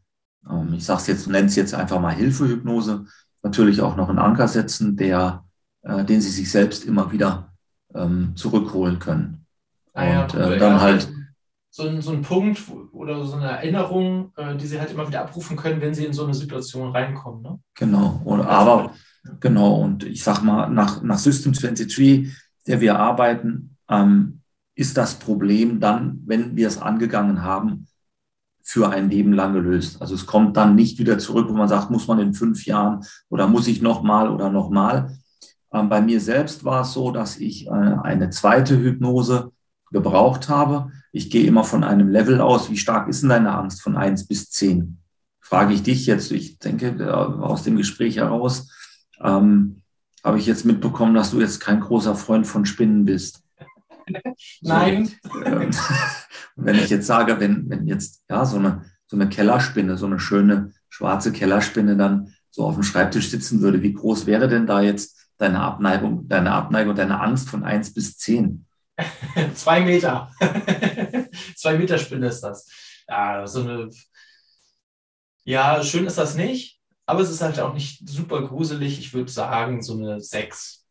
[0.48, 3.06] ähm, ich sage es jetzt, nenne es jetzt einfach mal Hilfehypnose,
[3.42, 5.44] natürlich auch noch einen Anker setzen, der,
[5.82, 7.52] äh, den sie sich selbst immer wieder
[7.94, 9.46] ähm, zurückholen können.
[9.94, 11.12] Ah, ja, und äh, dann ja, halt.
[11.70, 15.20] So ein, so ein Punkt oder so eine Erinnerung, äh, die sie halt immer wieder
[15.20, 17.42] abrufen können, wenn sie in so eine Situation reinkommen.
[17.42, 17.58] Ne?
[17.74, 18.20] Genau.
[18.24, 18.92] Und, aber
[19.40, 22.34] genau, und ich sag mal, nach, nach System 23,
[22.66, 24.40] der wir arbeiten, ähm,
[24.76, 27.88] ist das Problem dann, wenn wir es angegangen haben,
[28.62, 30.00] für ein Leben lang gelöst.
[30.02, 33.04] Also es kommt dann nicht wieder zurück, wo man sagt, muss man in fünf Jahren
[33.28, 35.16] oder muss ich nochmal oder nochmal.
[35.72, 39.52] Ähm, bei mir selbst war es so, dass ich äh, eine zweite Hypnose
[39.92, 40.90] gebraucht habe.
[41.12, 42.70] Ich gehe immer von einem Level aus.
[42.70, 44.98] Wie stark ist denn deine Angst von eins bis zehn?
[45.40, 46.32] Frage ich dich jetzt.
[46.32, 48.68] Ich denke, äh, aus dem Gespräch heraus
[49.22, 49.82] ähm,
[50.24, 53.45] habe ich jetzt mitbekommen, dass du jetzt kein großer Freund von Spinnen bist.
[54.60, 55.10] Nein.
[55.22, 55.70] So, ähm,
[56.56, 60.20] wenn ich jetzt sage, wenn, wenn jetzt ja, so, eine, so eine Kellerspinne, so eine
[60.20, 64.80] schöne schwarze Kellerspinne dann so auf dem Schreibtisch sitzen würde, wie groß wäre denn da
[64.80, 68.66] jetzt deine Abneigung, deine Abneigung, deine Angst von 1 bis 10?
[69.54, 70.30] Zwei Meter.
[71.56, 72.66] Zwei Meter Spinne ist das.
[73.08, 73.90] Ja, so eine.
[75.44, 78.98] Ja, schön ist das nicht, aber es ist halt auch nicht super gruselig.
[78.98, 80.84] Ich würde sagen, so eine 6.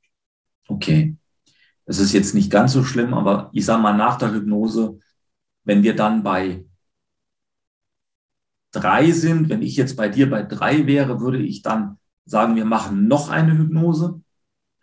[0.68, 1.18] Okay.
[1.86, 5.00] Es ist jetzt nicht ganz so schlimm, aber ich sage mal, nach der Hypnose,
[5.64, 6.66] wenn wir dann bei
[8.72, 12.66] drei sind, wenn ich jetzt bei dir bei drei wäre, würde ich dann sagen, wir
[12.66, 14.22] machen noch eine Hypnose.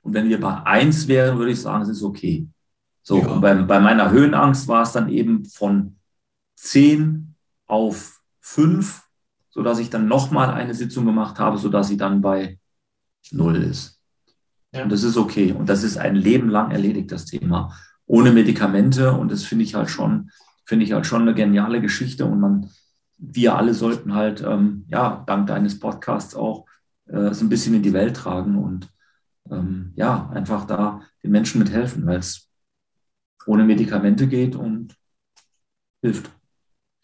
[0.02, 2.48] Und wenn wir bei eins wären, würde ich sagen, es ist okay.
[3.02, 3.38] So, ja.
[3.38, 5.96] bei, bei meiner Höhenangst war es dann eben von
[6.56, 7.34] zehn
[7.66, 9.02] auf fünf,
[9.50, 12.58] sodass ich dann nochmal eine Sitzung gemacht habe, sodass sie dann bei
[13.30, 14.01] null ist.
[14.72, 14.82] Ja.
[14.84, 15.52] Und das ist okay.
[15.52, 17.76] Und das ist ein Leben lang erledigt, das Thema.
[18.06, 19.12] Ohne Medikamente.
[19.12, 20.30] Und das finde ich halt schon,
[20.64, 22.24] finde ich halt schon eine geniale Geschichte.
[22.24, 22.70] Und man,
[23.18, 26.66] wir alle sollten halt, ähm, ja, dank deines Podcasts auch
[27.06, 28.88] äh, so ein bisschen in die Welt tragen und
[29.50, 32.48] ähm, ja, einfach da den Menschen mithelfen, weil es
[33.46, 34.96] ohne Medikamente geht und
[36.00, 36.30] hilft.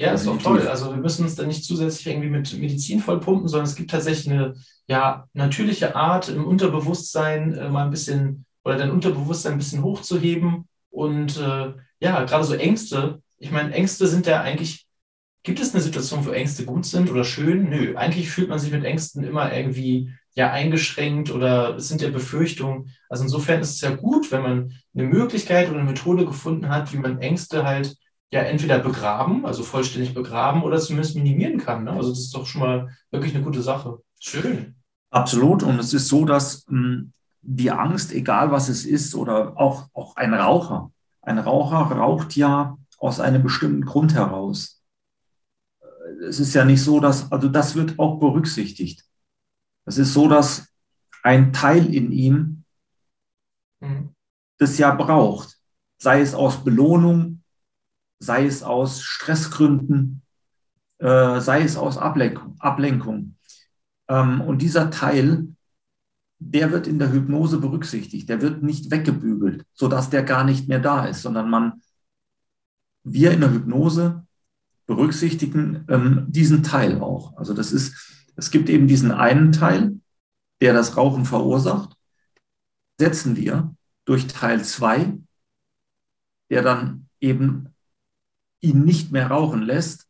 [0.00, 0.68] Ja, das ist doch toll.
[0.68, 4.32] Also wir müssen uns da nicht zusätzlich irgendwie mit Medizin vollpumpen, sondern es gibt tatsächlich
[4.32, 4.54] eine
[4.86, 10.68] ja, natürliche Art, im Unterbewusstsein äh, mal ein bisschen oder dein Unterbewusstsein ein bisschen hochzuheben.
[10.90, 14.88] Und äh, ja, gerade so Ängste, ich meine, Ängste sind ja eigentlich
[15.42, 17.70] gibt es eine Situation, wo Ängste gut sind oder schön?
[17.70, 22.10] Nö, eigentlich fühlt man sich mit Ängsten immer irgendwie ja eingeschränkt oder es sind ja
[22.10, 22.90] Befürchtungen.
[23.08, 26.92] Also insofern ist es ja gut, wenn man eine Möglichkeit oder eine Methode gefunden hat,
[26.92, 27.96] wie man Ängste halt
[28.30, 31.84] ja entweder begraben, also vollständig begraben oder zumindest minimieren kann.
[31.84, 31.92] Ne?
[31.92, 33.98] Also das ist doch schon mal wirklich eine gute Sache.
[34.20, 34.74] Schön.
[35.10, 35.62] Absolut.
[35.62, 39.88] Und es ist so, dass mh, hm, die Angst, egal was es ist, oder auch,
[39.94, 40.90] auch ein Raucher,
[41.22, 44.82] ein Raucher raucht ja aus einem bestimmten Grund heraus.
[46.26, 49.04] Es ist ja nicht so, dass, also das wird auch berücksichtigt.
[49.84, 50.68] Es ist so, dass
[51.22, 52.64] ein Teil in ihm
[53.80, 54.14] mhm.
[54.58, 55.58] das ja braucht,
[55.98, 57.37] sei es aus Belohnung,
[58.18, 60.22] sei es aus Stressgründen,
[60.98, 62.56] äh, sei es aus Ablenkung.
[62.58, 63.36] Ablenkung.
[64.08, 65.48] Ähm, und dieser Teil,
[66.38, 70.80] der wird in der Hypnose berücksichtigt, der wird nicht weggebügelt, sodass der gar nicht mehr
[70.80, 71.82] da ist, sondern man,
[73.04, 74.26] wir in der Hypnose
[74.86, 77.36] berücksichtigen ähm, diesen Teil auch.
[77.36, 80.00] Also das ist, es gibt eben diesen einen Teil,
[80.60, 81.96] der das Rauchen verursacht,
[82.98, 85.18] setzen wir durch Teil 2,
[86.50, 87.74] der dann eben
[88.60, 90.06] ihn nicht mehr rauchen lässt,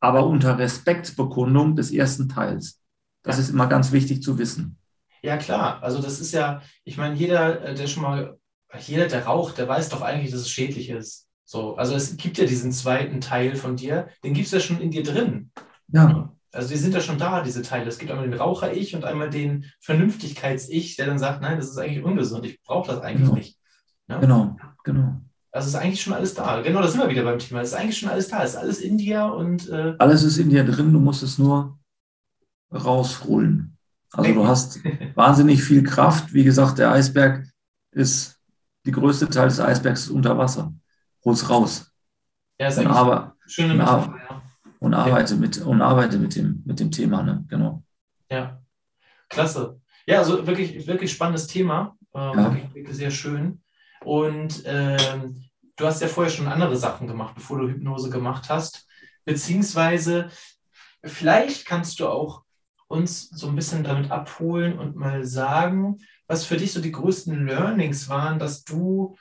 [0.00, 2.80] aber unter Respektsbekundung des ersten Teils.
[3.22, 3.42] Das ja.
[3.42, 4.78] ist immer ganz wichtig zu wissen.
[5.22, 5.82] Ja, klar.
[5.82, 8.38] Also das ist ja, ich meine, jeder, äh, der schon mal,
[8.78, 11.28] jeder, der raucht, der weiß doch eigentlich, dass es schädlich ist.
[11.44, 14.80] So, also es gibt ja diesen zweiten Teil von dir, den gibt es ja schon
[14.80, 15.52] in dir drin.
[15.88, 16.32] Ja.
[16.52, 17.88] Also die sind ja schon da, diese Teile.
[17.88, 21.78] Es gibt einmal den Raucher-Ich und einmal den Vernünftigkeits-Ich, der dann sagt, nein, das ist
[21.78, 23.34] eigentlich ungesund, ich brauche das eigentlich genau.
[23.34, 23.58] nicht.
[24.08, 24.18] Ja?
[24.18, 25.20] Genau, genau.
[25.56, 26.60] Also ist eigentlich schon alles da.
[26.60, 27.62] Genau, da sind wir wieder beim Thema.
[27.62, 28.44] Es ist eigentlich schon alles da.
[28.44, 29.70] Es ist alles in dir und.
[29.70, 31.78] Äh alles ist in dir drin, du musst es nur
[32.70, 33.78] rausholen.
[34.12, 34.80] Also du hast
[35.14, 36.34] wahnsinnig viel Kraft.
[36.34, 37.46] Wie gesagt, der Eisberg
[37.90, 38.38] ist,
[38.84, 40.74] die größte Teil des Eisbergs ist unter Wasser.
[41.24, 41.90] Hol's raus.
[42.60, 44.42] Ja, ist und aber, schöne Metapher, und, ja.
[44.80, 45.40] und arbeite ja.
[45.40, 47.46] mit und arbeite mit dem, mit dem Thema, ne?
[47.48, 47.82] Genau.
[48.30, 48.60] Ja.
[49.30, 49.80] Klasse.
[50.04, 51.96] Ja, also wirklich, wirklich spannendes Thema.
[52.14, 52.36] Äh, ja.
[52.36, 53.62] wirklich, wirklich sehr schön.
[54.04, 55.45] Und ähm,
[55.76, 58.86] du hast ja vorher schon andere Sachen gemacht, bevor du Hypnose gemacht hast.
[59.24, 60.30] Beziehungsweise,
[61.04, 62.44] vielleicht kannst du auch
[62.88, 67.46] uns so ein bisschen damit abholen und mal sagen, was für dich so die größten
[67.46, 69.16] Learnings waren, dass du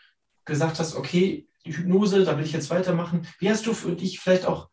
[0.46, 3.28] gesagt hast, okay, die Hypnose, da will ich jetzt weitermachen.
[3.40, 4.70] Wie hast du für dich vielleicht auch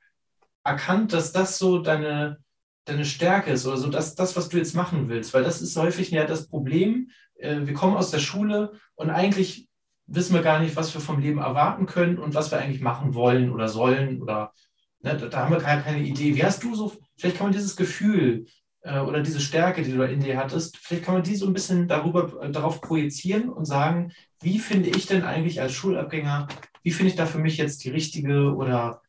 [0.63, 2.39] erkannt, dass das so deine,
[2.85, 5.33] deine Stärke ist oder so das, das, was du jetzt machen willst?
[5.33, 7.11] Weil das ist häufig ja das Problem.
[7.37, 9.69] Äh, wir kommen aus der Schule und eigentlich
[10.15, 13.15] wissen wir gar nicht, was wir vom Leben erwarten können und was wir eigentlich machen
[13.15, 14.53] wollen oder sollen oder
[15.01, 16.35] ne, da, haben wir gar keine Idee.
[16.35, 18.47] Wie hast du so, vielleicht kann man dieses Gefühl
[18.83, 21.53] äh, oder diese Stärke, die du in dir hattest, vielleicht kann man die so ein
[21.53, 26.49] bisschen darüber, äh, darauf projizieren und sagen, wie finde ich denn eigentlich als Schulabgänger,
[26.83, 29.03] wie finde ich da für mich jetzt die richtige oder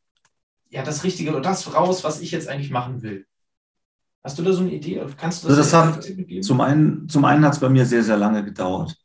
[0.70, 3.26] ja, das Richtige oder das raus, was ich jetzt eigentlich machen will?
[4.24, 5.06] Hast du da so eine Idee?
[5.18, 8.04] Kannst du das, also das hat, zum einen, zum einen hat es bei mir sehr,
[8.04, 8.96] sehr lange gedauert.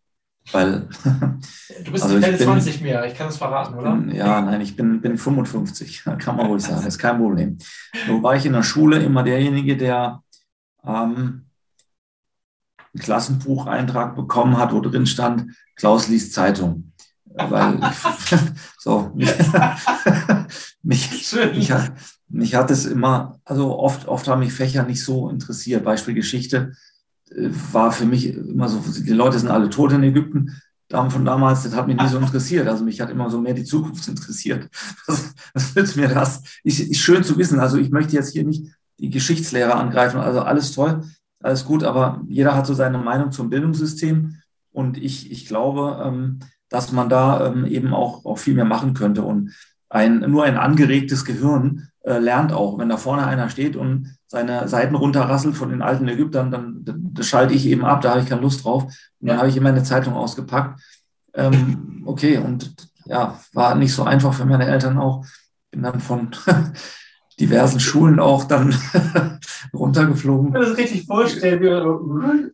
[0.53, 0.89] Weil,
[1.85, 3.95] du bist also keine 20 mehr, ich kann das verraten, oder?
[3.95, 7.59] Bin, ja, nein, ich bin, bin 55, kann man wohl sagen, das ist kein Problem.
[8.07, 10.23] Nur war ich in der Schule immer derjenige, der
[10.85, 11.47] ähm,
[12.95, 16.93] einen Klassenbucheintrag bekommen hat, wo drin stand, Klaus liest Zeitung.
[17.25, 18.39] Weil ich,
[18.79, 19.31] so, mich,
[20.83, 21.93] mich, mich, hat,
[22.29, 25.85] mich hat es immer, also oft, oft haben mich Fächer nicht so interessiert.
[25.85, 26.73] Beispiel Geschichte
[27.73, 30.61] war für mich immer so, die Leute sind alle tot in Ägypten.
[30.91, 32.67] Von damals, das hat mich nie so interessiert.
[32.67, 34.69] Also mich hat immer so mehr die Zukunft interessiert.
[35.07, 36.43] Was, was nützt mir das?
[36.64, 37.61] Ist, ist schön zu wissen.
[37.61, 40.19] Also ich möchte jetzt hier nicht die Geschichtslehre angreifen.
[40.19, 41.03] Also alles toll,
[41.41, 44.37] alles gut, aber jeder hat so seine Meinung zum Bildungssystem.
[44.73, 46.38] Und ich, ich glaube, ähm,
[46.69, 49.23] dass man da ähm, eben auch, auch viel mehr machen könnte.
[49.23, 49.55] Und
[49.88, 52.79] ein, nur ein angeregtes Gehirn äh, lernt auch.
[52.79, 56.81] Wenn da vorne einer steht und seine Seiten runterrasselt von den alten Ägyptern, dann
[57.12, 58.85] das schalte ich eben ab, da habe ich keine Lust drauf.
[58.85, 60.81] Und dann habe ich immer eine Zeitung ausgepackt.
[61.35, 65.25] Ähm, okay, und ja, war nicht so einfach für meine Eltern auch.
[65.71, 66.31] Bin dann von
[67.40, 68.75] diversen Schulen auch dann
[69.75, 70.48] runtergeflogen.
[70.48, 72.50] Ich kann das richtig vorstellen, wie man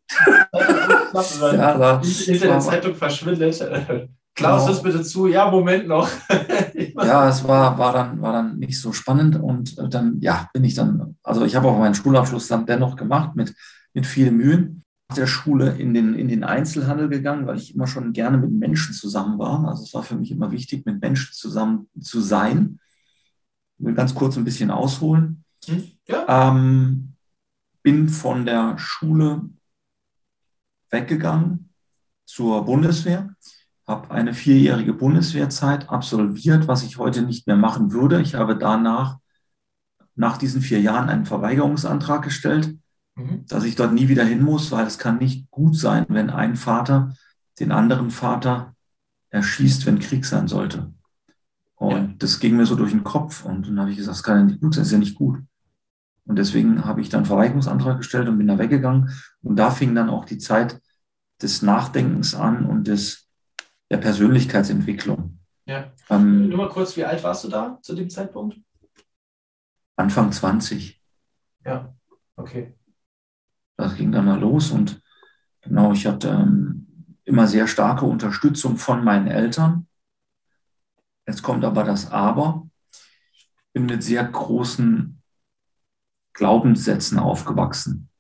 [1.13, 3.65] ja, da hinter der Zeitung verschwindet.
[4.35, 5.29] Klaus, das bitte zu.
[5.29, 6.09] Ja, Moment noch.
[6.75, 10.75] ja, es war, war, dann, war dann nicht so spannend und dann, ja, bin ich
[10.75, 13.55] dann, also ich habe auch meinen Schulabschluss dann dennoch gemacht mit,
[13.93, 14.83] mit viel Mühen.
[15.09, 18.51] Nach der Schule in den, in den Einzelhandel gegangen, weil ich immer schon gerne mit
[18.51, 19.69] Menschen zusammen war.
[19.69, 22.81] Also es war für mich immer wichtig, mit Menschen zusammen zu sein.
[23.79, 25.45] Ich will ganz kurz ein bisschen ausholen.
[25.67, 26.49] Hm, ja.
[26.51, 27.13] Ähm,
[27.83, 29.43] bin von der Schule
[30.91, 31.69] weggegangen
[32.25, 33.35] zur Bundeswehr
[33.87, 38.21] habe eine vierjährige Bundeswehrzeit absolviert, was ich heute nicht mehr machen würde.
[38.21, 39.19] Ich habe danach
[40.15, 42.79] nach diesen vier Jahren einen Verweigerungsantrag gestellt,
[43.17, 43.45] mhm.
[43.47, 46.57] dass ich dort nie wieder hin muss, weil es kann nicht gut sein, wenn ein
[46.57, 47.15] Vater
[47.61, 48.75] den anderen Vater
[49.31, 50.93] erschießt, wenn Krieg sein sollte.
[51.77, 52.15] Und ja.
[52.19, 53.45] das ging mir so durch den Kopf.
[53.45, 55.17] Und dann habe ich gesagt, das kann ja nicht gut sein, das ist ja nicht
[55.17, 55.41] gut.
[56.27, 59.11] Und deswegen habe ich dann Verweigerungsantrag gestellt und bin da weggegangen.
[59.43, 60.81] Und da fing dann auch die Zeit
[61.43, 63.24] des Nachdenkens an und des,
[63.91, 65.39] der Persönlichkeitsentwicklung.
[65.67, 65.93] Ja.
[66.11, 68.59] Ähm, Nur mal kurz, wie alt warst du da zu dem Zeitpunkt?
[69.97, 71.01] Anfang 20.
[71.65, 71.95] Ja,
[72.37, 72.75] okay.
[73.77, 75.03] Das ging dann mal los und
[75.63, 79.89] genau, ich hatte ähm, immer sehr starke Unterstützung von meinen Eltern.
[81.27, 82.69] Jetzt kommt aber das Aber.
[82.93, 85.23] Ich bin mit sehr großen
[86.35, 88.11] Glaubenssätzen aufgewachsen.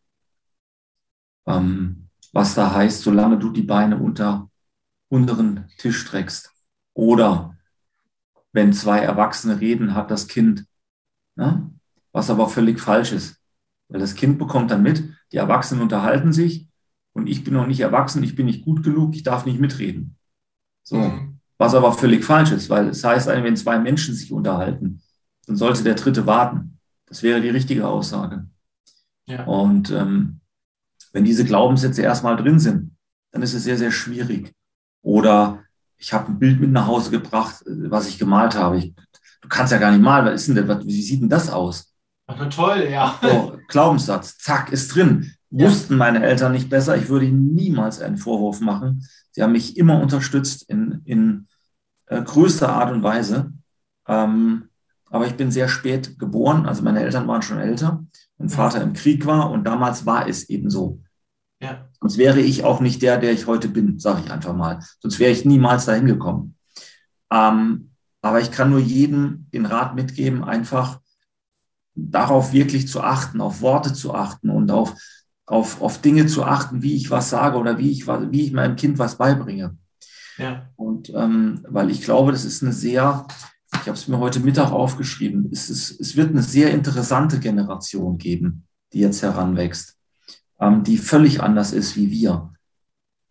[1.47, 4.51] Ähm, was da heißt, solange du die Beine unter
[5.09, 6.53] unteren Tisch streckst.
[6.95, 7.57] Oder
[8.53, 10.67] wenn zwei Erwachsene reden, hat das Kind.
[11.37, 11.71] Ne?
[12.13, 13.41] Was aber völlig falsch ist.
[13.89, 16.69] Weil das Kind bekommt dann mit, die Erwachsenen unterhalten sich
[17.13, 20.17] und ich bin noch nicht erwachsen, ich bin nicht gut genug, ich darf nicht mitreden.
[20.83, 20.97] So.
[20.97, 21.41] Mhm.
[21.59, 25.03] Was aber völlig falsch ist, weil es heißt, wenn zwei Menschen sich unterhalten,
[25.47, 26.79] dann sollte der dritte warten.
[27.07, 28.49] Das wäre die richtige Aussage.
[29.27, 29.45] Ja.
[29.45, 30.41] Und ähm,
[31.13, 32.97] wenn diese Glaubenssätze erstmal drin sind,
[33.31, 34.53] dann ist es sehr, sehr schwierig.
[35.05, 35.63] Oder
[35.99, 38.79] ich habe ein Bild mit nach Hause gebracht, was ich gemalt habe.
[38.79, 38.95] Ich,
[39.43, 41.95] du kannst ja gar nicht malen, was ist denn das, wie sieht denn das aus?
[42.27, 43.19] Ach, toll, ja.
[43.23, 45.33] So, Glaubenssatz, zack, ist drin.
[45.51, 45.67] Ja.
[45.67, 46.97] Wussten meine Eltern nicht besser.
[46.97, 49.07] Ich würde ihnen niemals einen Vorwurf machen.
[49.31, 51.49] Sie haben mich immer unterstützt in, in
[52.07, 53.53] äh, größter Art und Weise.
[54.09, 54.65] Ähm,
[55.11, 56.67] aber ich bin sehr spät geboren.
[56.67, 58.05] Also meine Eltern waren schon älter.
[58.39, 61.01] Mein Vater im Krieg war und damals war es eben so.
[61.65, 61.89] Ja.
[61.99, 64.81] Sonst wäre ich auch nicht der, der ich heute bin, sage ich einfach mal.
[65.01, 66.57] Sonst wäre ich niemals dahin gekommen.
[67.33, 71.01] Ähm, aber ich kann nur jedem den Rat mitgeben, einfach
[71.95, 74.95] darauf wirklich zu achten, auf Worte zu achten und auf,
[75.47, 78.77] auf, auf Dinge zu achten, wie ich was sage oder wie ich, wie ich meinem
[78.77, 79.79] Kind was beibringe.
[80.37, 80.69] Ja.
[80.77, 83.27] Und ähm, weil ich glaube, das ist eine sehr,
[83.73, 88.19] ich habe es mir heute Mittag aufgeschrieben, es, ist, es wird eine sehr interessante Generation
[88.19, 89.94] geben, die jetzt heranwächst,
[90.65, 92.53] ähm, die völlig anders ist wie wir.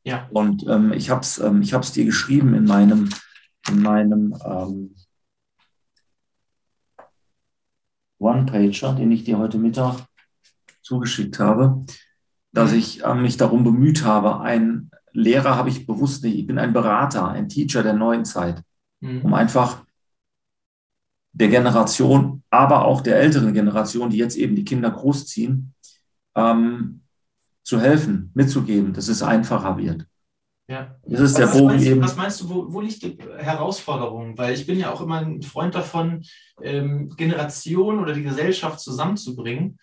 [0.04, 0.28] Ja.
[0.32, 3.10] Und ähm, ich habe es ähm, ich dir geschrieben in meinem,
[3.70, 4.96] in meinem ähm,
[8.20, 10.06] One-Pager, den ich dir heute Mittag
[10.82, 11.86] zugeschickt habe,
[12.52, 16.58] dass ich äh, mich darum bemüht habe, ein Lehrer habe ich bewusst nicht, ich bin
[16.58, 18.62] ein Berater, ein Teacher der neuen Zeit,
[19.00, 19.22] mhm.
[19.22, 19.86] um einfach
[21.32, 25.74] der Generation, aber auch der älteren Generation, die jetzt eben die Kinder großziehen,
[26.36, 27.03] ähm,
[27.64, 30.06] zu helfen, mitzugeben, dass es einfacher wird.
[30.68, 30.96] Ja.
[31.06, 32.02] Das ist der Bogen meinst, eben.
[32.02, 34.38] Was meinst du, wo, wo, liegt die Herausforderung?
[34.38, 36.24] Weil ich bin ja auch immer ein Freund davon,
[36.62, 39.78] ähm, Generationen oder die Gesellschaft zusammenzubringen.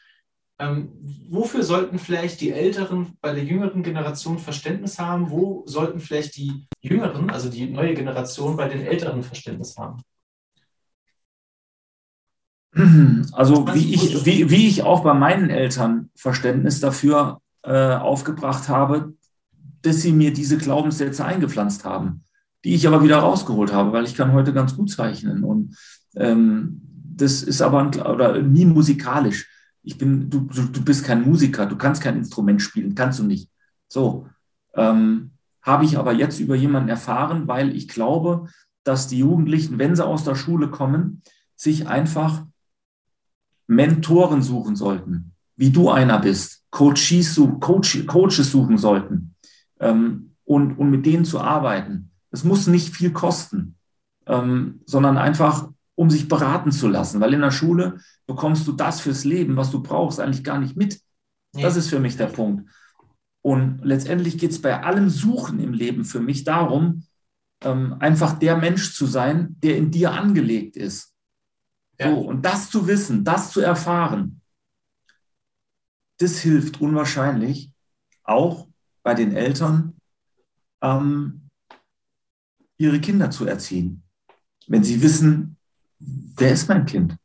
[0.58, 0.90] Ähm,
[1.28, 5.30] wofür sollten vielleicht die Älteren bei der jüngeren Generation Verständnis haben?
[5.30, 10.02] Wo sollten vielleicht die Jüngeren, also die neue Generation, bei den Älteren Verständnis haben?
[13.32, 19.14] Also wie ich, wie, wie ich auch bei meinen Eltern Verständnis dafür äh, aufgebracht habe,
[19.82, 22.24] dass sie mir diese Glaubenssätze eingepflanzt haben,
[22.64, 25.76] die ich aber wieder rausgeholt habe, weil ich kann heute ganz gut zeichnen und
[26.16, 26.82] ähm,
[27.20, 29.48] das ist aber ein, oder nie musikalisch.
[29.82, 33.50] Ich bin, du, du, bist kein Musiker, du kannst kein Instrument spielen, kannst du nicht.
[33.88, 34.28] So
[34.74, 35.32] ähm,
[35.62, 38.48] habe ich aber jetzt über jemanden erfahren, weil ich glaube,
[38.84, 41.22] dass die Jugendlichen, wenn sie aus der Schule kommen,
[41.56, 42.44] sich einfach
[43.66, 49.34] Mentoren suchen sollten, wie du einer bist, Coaches, Coach, Coaches suchen sollten,
[49.78, 52.12] ähm, und, und mit denen zu arbeiten.
[52.30, 53.76] Es muss nicht viel kosten,
[54.26, 59.02] ähm, sondern einfach, um sich beraten zu lassen, weil in der Schule bekommst du das
[59.02, 60.98] fürs Leben, was du brauchst, eigentlich gar nicht mit.
[61.52, 62.70] Das ist für mich der Punkt.
[63.42, 67.04] Und letztendlich geht es bei allem Suchen im Leben für mich darum,
[67.62, 71.12] ähm, einfach der Mensch zu sein, der in dir angelegt ist.
[71.98, 72.14] Ja.
[72.14, 74.39] So, und das zu wissen, das zu erfahren,
[76.20, 77.72] das hilft unwahrscheinlich,
[78.22, 78.68] auch
[79.02, 79.96] bei den Eltern,
[80.82, 81.48] ähm,
[82.76, 84.02] ihre Kinder zu erziehen.
[84.66, 85.56] Wenn sie wissen,
[85.98, 87.16] wer ist mein Kind?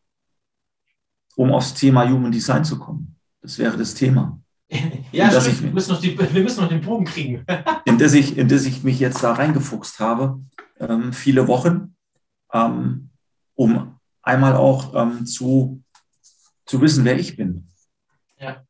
[1.35, 3.17] Um aufs Thema Human Design zu kommen.
[3.41, 4.39] Das wäre das Thema.
[5.11, 5.55] ja, stimmt.
[5.55, 7.45] Ich, wir, müssen noch die, wir müssen noch den Bogen kriegen.
[7.85, 10.41] in, das ich, in das ich mich jetzt da reingefuchst habe,
[10.79, 11.95] ähm, viele Wochen,
[12.53, 13.09] ähm,
[13.55, 15.83] um einmal auch ähm, zu,
[16.65, 17.67] zu wissen, wer ich bin.
[18.39, 18.65] Ja.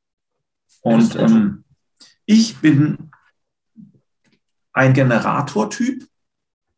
[0.86, 1.64] Und ähm,
[2.28, 3.10] ich bin
[4.72, 6.08] ein Generatortyp,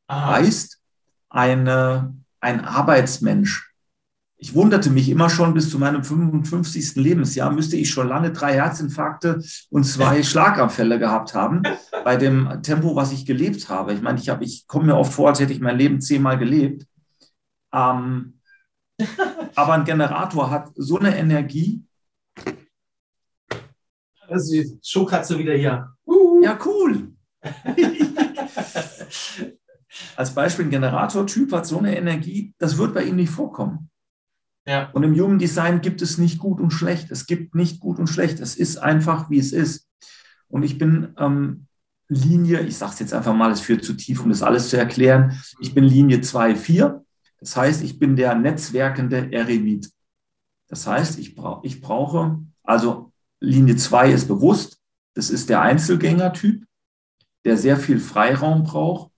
[0.10, 0.80] heißt
[1.28, 3.74] eine, ein Arbeitsmensch.
[4.38, 6.95] ich wunderte mich immer schon bis zu meinem 55.
[6.95, 11.64] Lebensjahr, müsste ich schon lange drei Herzinfarkte und zwei Schlaganfälle gehabt haben,
[12.05, 13.93] bei dem Tempo, was ich gelebt habe.
[13.93, 16.38] Ich meine, ich, hab, ich komme mir oft vor, als hätte ich mein Leben zehnmal
[16.38, 16.88] gelebt.
[17.74, 18.39] Ähm,
[19.55, 21.84] aber ein Generator hat so eine Energie.
[24.30, 25.88] Das ist die Showkatze wieder hier.
[26.06, 26.42] Uh.
[26.44, 27.14] Ja, cool.
[30.16, 33.90] Als Beispiel, ein Generatortyp hat so eine Energie, das wird bei ihm nicht vorkommen.
[34.66, 34.90] Ja.
[34.92, 37.10] Und im Human Design gibt es nicht gut und schlecht.
[37.10, 38.40] Es gibt nicht gut und schlecht.
[38.40, 39.88] Es ist einfach, wie es ist.
[40.50, 41.68] Und ich bin ähm,
[42.10, 44.78] Linie, ich sage es jetzt einfach mal, es führt zu tief, um das alles zu
[44.78, 45.42] erklären.
[45.60, 47.04] Ich bin Linie 2, 4.
[47.40, 49.90] Das heißt, ich bin der netzwerkende Eremit.
[50.68, 53.07] Das heißt, ich, bra ich brauche, also
[53.40, 54.80] Linie 2 ist bewusst,
[55.14, 56.66] das ist der Einzelgängertyp,
[57.46, 59.12] der sehr viel Freiraum braucht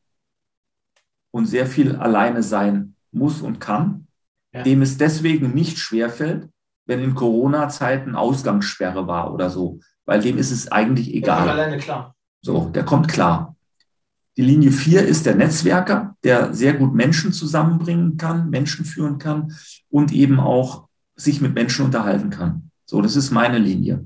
[1.32, 4.08] und sehr viel alleine sein muss und kann
[4.54, 4.64] ja.
[4.64, 6.50] dem es deswegen nicht schwerfällt,
[6.86, 11.44] wenn in Corona-Zeiten Ausgangssperre war oder so, weil dem ist es eigentlich egal.
[11.44, 12.16] Der alleine klar.
[12.42, 13.56] So, der kommt klar.
[14.38, 19.56] Die Linie 4 ist der Netzwerker, der sehr gut Menschen zusammenbringen kann, Menschen führen kann
[19.90, 22.69] und eben auch sich mit Menschen unterhalten kann.
[22.90, 24.04] So, das ist meine Linie.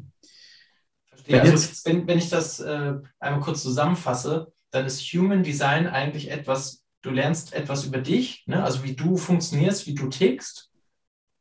[1.05, 1.35] Verstehe.
[1.35, 5.87] Wenn, also, jetzt, wenn, wenn ich das äh, einmal kurz zusammenfasse, dann ist Human Design
[5.87, 8.61] eigentlich etwas, du lernst etwas über dich, ne?
[8.61, 10.69] also wie du funktionierst, wie du tickst.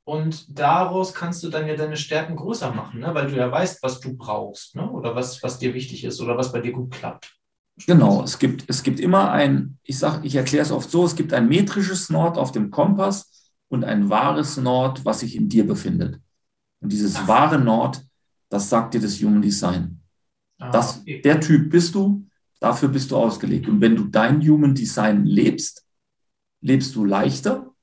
[0.04, 3.12] Und daraus kannst du dann ja deine Stärken größer machen, ne?
[3.12, 4.88] weil du ja weißt, was du brauchst ne?
[4.88, 7.36] oder was, was dir wichtig ist oder was bei dir gut klappt.
[7.88, 11.16] Genau, es gibt, es gibt immer ein, ich sage, ich erkläre es oft so, es
[11.16, 15.66] gibt ein metrisches Nord auf dem Kompass und ein wahres Nord, was sich in dir
[15.66, 16.20] befindet.
[16.82, 17.28] Und dieses Ach.
[17.28, 18.04] wahre Nord,
[18.50, 20.02] das sagt dir das Human Design.
[20.58, 21.22] Ah, das, okay.
[21.22, 22.26] Der Typ bist du,
[22.62, 23.66] Dafür bist du ausgelegt.
[23.68, 25.84] Und wenn du dein Human Design lebst,
[26.60, 27.74] lebst du leichter,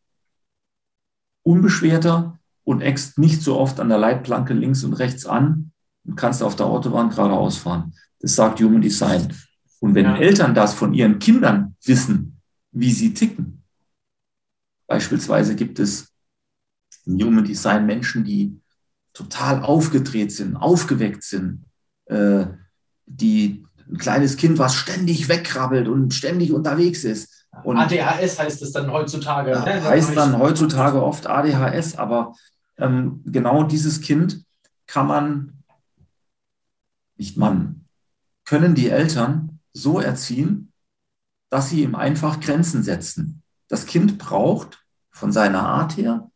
[1.44, 5.74] unbeschwerter und eckst nicht so oft an der Leitplanke links und rechts an
[6.06, 7.94] und kannst auf der Autobahn geradeaus fahren.
[8.22, 9.36] Das sagt Human Design.
[9.82, 10.16] Und wenn ja.
[10.16, 12.40] Eltern das von ihren Kindern wissen,
[12.72, 13.64] wie sie ticken,
[14.88, 16.10] beispielsweise gibt es
[17.06, 18.62] in Human Design Menschen, die
[19.20, 21.66] total aufgedreht sind, aufgeweckt sind,
[22.06, 22.46] äh,
[23.06, 27.46] die ein kleines Kind, was ständig wegkrabbelt und ständig unterwegs ist.
[27.64, 29.52] Und ADHS heißt es dann heutzutage.
[29.52, 29.84] Ja, ne?
[29.84, 32.34] heißt dann heutzutage oft ADHS, aber
[32.78, 34.46] ähm, genau dieses Kind
[34.88, 35.64] kann man,
[37.18, 37.86] nicht man,
[38.46, 40.72] können die Eltern so erziehen,
[41.50, 43.44] dass sie ihm einfach Grenzen setzen.
[43.68, 46.29] Das Kind braucht von seiner Art her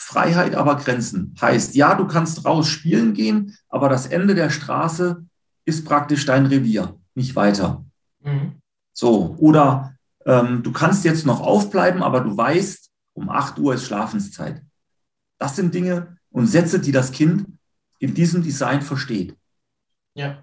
[0.00, 1.34] Freiheit, aber Grenzen.
[1.38, 5.26] Heißt, ja, du kannst raus spielen gehen, aber das Ende der Straße
[5.66, 7.84] ist praktisch dein Revier, nicht weiter.
[8.24, 8.54] Mhm.
[8.94, 9.94] So, oder
[10.24, 14.62] ähm, du kannst jetzt noch aufbleiben, aber du weißt, um 8 Uhr ist Schlafenszeit.
[15.38, 17.46] Das sind Dinge und Sätze, die das Kind
[17.98, 19.36] in diesem Design versteht.
[20.14, 20.42] Ja.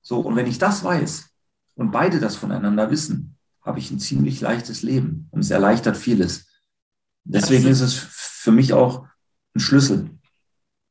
[0.00, 1.28] So, und wenn ich das weiß
[1.74, 6.46] und beide das voneinander wissen, habe ich ein ziemlich leichtes Leben und es erleichtert vieles.
[7.24, 9.06] Deswegen ist es für mich auch
[9.54, 10.10] ein Schlüssel.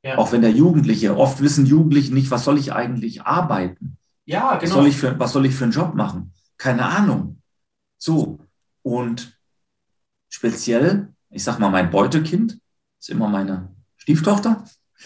[0.03, 0.17] Ja.
[0.17, 3.97] Auch wenn der Jugendliche, oft wissen Jugendliche nicht, was soll ich eigentlich arbeiten?
[4.25, 4.61] Ja, genau.
[4.61, 6.33] Was soll ich für, was soll ich für einen Job machen?
[6.57, 7.41] Keine Ahnung.
[7.97, 8.39] So.
[8.83, 9.37] Und
[10.29, 12.57] speziell, ich sag mal, mein Beutekind
[12.99, 14.65] ist immer meine Stieftochter.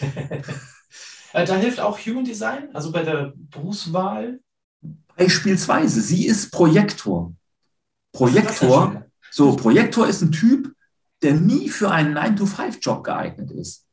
[1.32, 4.40] Äh, da hilft auch Human Design, also bei der Berufswahl.
[5.16, 7.34] Beispielsweise, sie ist Projektor.
[8.12, 10.74] Projektor, so, Projektor ist ein Typ,
[11.26, 13.86] der nie für einen 9-to-5-Job geeignet ist.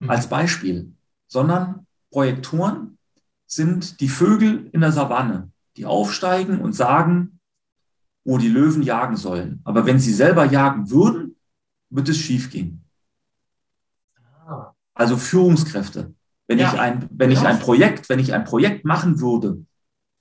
[0.00, 0.10] Mhm.
[0.10, 0.92] als Beispiel,
[1.28, 2.98] sondern Projektoren
[3.46, 7.40] sind die Vögel in der Savanne, die aufsteigen und sagen,
[8.24, 9.60] wo die Löwen jagen sollen.
[9.64, 11.36] Aber wenn sie selber jagen würden,
[11.90, 12.84] wird es schiefgehen.
[14.46, 14.72] Ah.
[14.94, 16.14] Also Führungskräfte.
[16.46, 16.72] Wenn, ja.
[16.72, 17.38] ich ein, wenn ja.
[17.38, 19.64] ich ein Projekt, wenn ich ein Projekt machen würde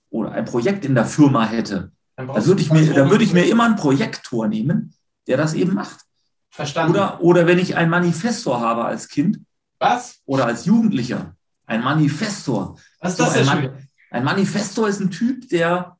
[0.09, 3.33] oder ein Projekt in der Firma hätte, dann, dann würde ich mir, dann würde ich
[3.33, 4.93] mir immer einen Projektor nehmen,
[5.27, 6.01] der das eben macht.
[6.49, 6.91] Verstanden.
[6.91, 9.39] Oder, oder wenn ich einen Manifestor habe als Kind,
[9.79, 10.21] was?
[10.25, 11.35] Oder als Jugendlicher.
[11.65, 12.77] Ein Manifestor.
[12.99, 15.97] Was ist das so, ein, Man ein Manifestor ist ein Typ, der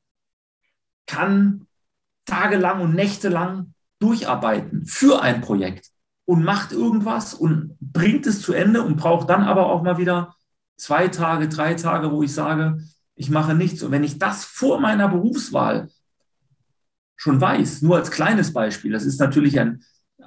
[1.07, 1.67] kann
[2.25, 5.89] tagelang und nächtelang durcharbeiten für ein Projekt
[6.25, 10.35] und macht irgendwas und bringt es zu Ende und braucht dann aber auch mal wieder
[10.77, 12.81] zwei Tage, drei Tage, wo ich sage,
[13.15, 13.83] ich mache nichts.
[13.83, 15.89] Und wenn ich das vor meiner Berufswahl
[17.15, 19.83] schon weiß, nur als kleines Beispiel, das ist natürlich ein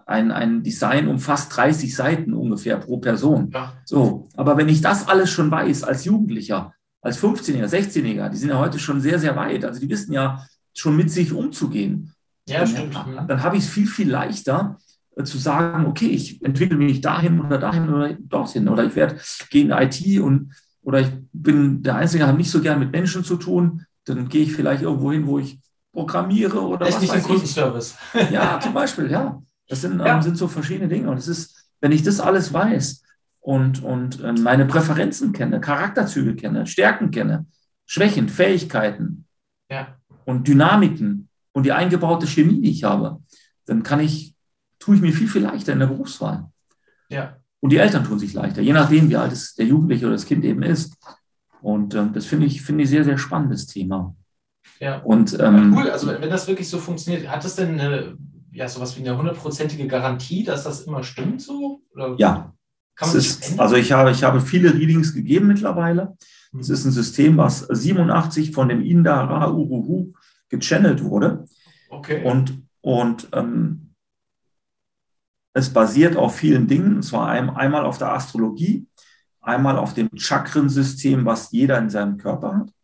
[0.06, 3.50] ein, ein Design umfasst 30 Seiten ungefähr pro Person.
[3.52, 3.72] Ja.
[3.84, 6.72] So, aber wenn ich das alles schon weiß als Jugendlicher,
[7.02, 9.64] als 15-Jähriger, 16-Jähriger, die sind ja heute schon sehr, sehr weit.
[9.64, 12.12] Also die wissen ja schon mit sich umzugehen.
[12.48, 12.94] Ja, dann, stimmt.
[13.28, 14.78] Dann habe ich es viel, viel leichter,
[15.16, 19.18] äh, zu sagen, okay, ich entwickle mich dahin oder dahin oder dorthin oder ich werde
[19.50, 23.24] gehen in IT und oder ich bin der Einzige, habe nicht so gern mit Menschen
[23.24, 25.58] zu tun, dann gehe ich vielleicht irgendwo hin, wo ich
[25.96, 27.96] programmiere oder Echt was nicht weiß Kundenservice.
[28.30, 29.42] Ja, zum Beispiel, ja.
[29.66, 30.14] Das sind, ja.
[30.14, 31.10] ähm, sind so verschiedene Dinge.
[31.10, 33.02] Und es ist, wenn ich das alles weiß
[33.40, 37.46] und, und äh, meine Präferenzen kenne, Charakterzüge kenne, Stärken kenne,
[37.86, 39.24] Schwächen, Fähigkeiten
[39.70, 39.96] ja.
[40.26, 43.22] und Dynamiken und die eingebaute Chemie, die ich habe,
[43.64, 44.34] dann kann ich,
[44.78, 46.50] tue ich mir viel, viel leichter in der Berufswahl.
[47.08, 47.38] Ja.
[47.60, 50.26] Und die Eltern tun sich leichter, je nachdem, wie alt es der Jugendliche oder das
[50.26, 50.94] Kind eben ist.
[51.62, 54.14] Und ähm, das finde ich, finde ich sehr, sehr spannendes Thema.
[54.80, 54.98] Ja.
[54.98, 58.16] Und, ähm, ja, cool, also wenn das wirklich so funktioniert, hat das denn eine,
[58.52, 61.82] ja, sowas wie eine hundertprozentige Garantie, dass das immer stimmt so?
[61.94, 62.52] Oder ja.
[62.94, 66.16] Kann man ist, also ich habe, ich habe viele Readings gegeben mittlerweile.
[66.52, 66.60] Mhm.
[66.60, 70.12] Es ist ein System, was 87 von dem Indara Uruhu
[70.48, 71.44] gechannelt wurde.
[71.90, 72.24] Okay.
[72.24, 73.92] Und, und ähm,
[75.52, 78.86] es basiert auf vielen Dingen, und zwar ein, einmal auf der Astrologie,
[79.40, 82.75] einmal auf dem Chakrensystem, was jeder in seinem Körper hat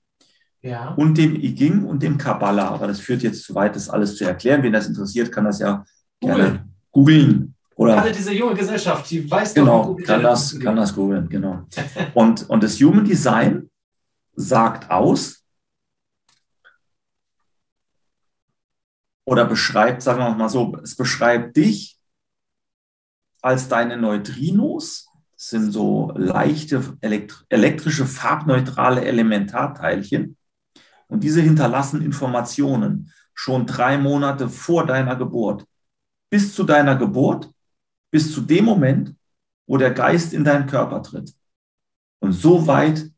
[0.62, 0.94] ja.
[0.94, 2.68] und dem I Ging und dem Kabbalah.
[2.68, 4.62] Aber das führt jetzt zu weit, das alles zu erklären.
[4.62, 5.84] Wen das interessiert, kann das ja
[6.20, 7.54] gerne googeln.
[7.74, 11.66] Oder Alle diese junge Gesellschaft, die weiß genau, doch, kann das, kann das googeln, genau.
[12.14, 13.70] und, und das Human Design
[14.34, 15.42] sagt aus
[19.24, 21.98] oder beschreibt, sagen wir mal so, es beschreibt dich
[23.40, 30.36] als deine Neutrinos, das sind so leichte elektrische farbneutrale Elementarteilchen,
[31.12, 35.66] und diese hinterlassen Informationen schon drei Monate vor deiner Geburt.
[36.30, 37.50] Bis zu deiner Geburt,
[38.10, 39.14] bis zu dem Moment,
[39.66, 41.34] wo der Geist in deinen Körper tritt.
[42.20, 43.10] Und so weit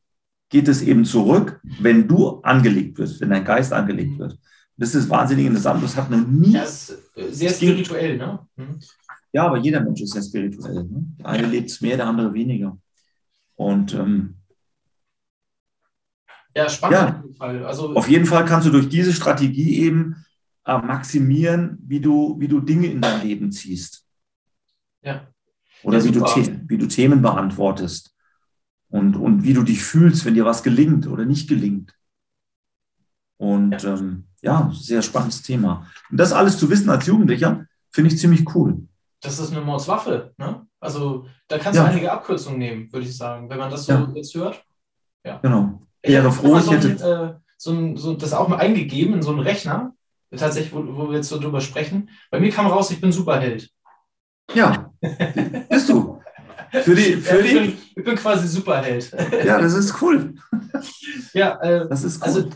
[0.49, 4.41] geht es eben zurück, wenn du angelegt wirst, wenn dein Geist angelegt wird.
[4.77, 5.81] Das ist wahnsinnig interessant.
[5.85, 6.53] Das hat noch nie.
[6.53, 8.41] Das ist sehr spirituell, ne?
[8.57, 8.81] Mhm.
[9.33, 10.83] Ja, aber jeder Mensch ist sehr spirituell.
[10.83, 11.05] Ne?
[11.21, 12.77] Der eine lebt es mehr, der andere weniger.
[13.55, 14.35] Und ähm,
[16.57, 17.09] ja, spannend ja.
[17.09, 17.67] auf jeden Fall.
[17.67, 20.25] Also, auf jeden Fall kannst du durch diese Strategie eben
[20.65, 24.07] äh, maximieren, wie du, wie du Dinge in dein Leben ziehst.
[25.03, 25.27] Ja.
[25.83, 26.25] Oder ja, wie, du
[26.69, 28.15] wie du Themen beantwortest.
[28.89, 31.95] Und, und wie du dich fühlst, wenn dir was gelingt oder nicht gelingt.
[33.37, 35.91] Und ja, ähm, ja sehr spannendes Thema.
[36.11, 38.87] Und das alles zu wissen als Jugendlicher, finde ich ziemlich cool.
[39.21, 40.33] Das ist eine Mordswaffe.
[40.39, 40.65] Ne?
[40.79, 44.35] Also da kannst du einige Abkürzungen nehmen, würde ich sagen, wenn man das so jetzt
[44.35, 44.65] hört.
[45.25, 45.39] Ja.
[45.39, 46.99] Genau wäre froh, ich hätte.
[46.99, 49.95] So, ein, äh, so, ein, so das auch mal eingegeben in so einen Rechner,
[50.37, 52.11] tatsächlich, wo, wo wir jetzt so drüber sprechen.
[52.31, 53.71] Bei mir kam raus, ich bin Superheld.
[54.53, 54.93] Ja,
[55.69, 56.21] bist du.
[56.71, 59.13] Für die, für ja, ich, bin, ich bin quasi Superheld.
[59.45, 60.35] Ja, das ist cool.
[61.33, 62.27] Ja, äh, das ist cool.
[62.27, 62.51] Also,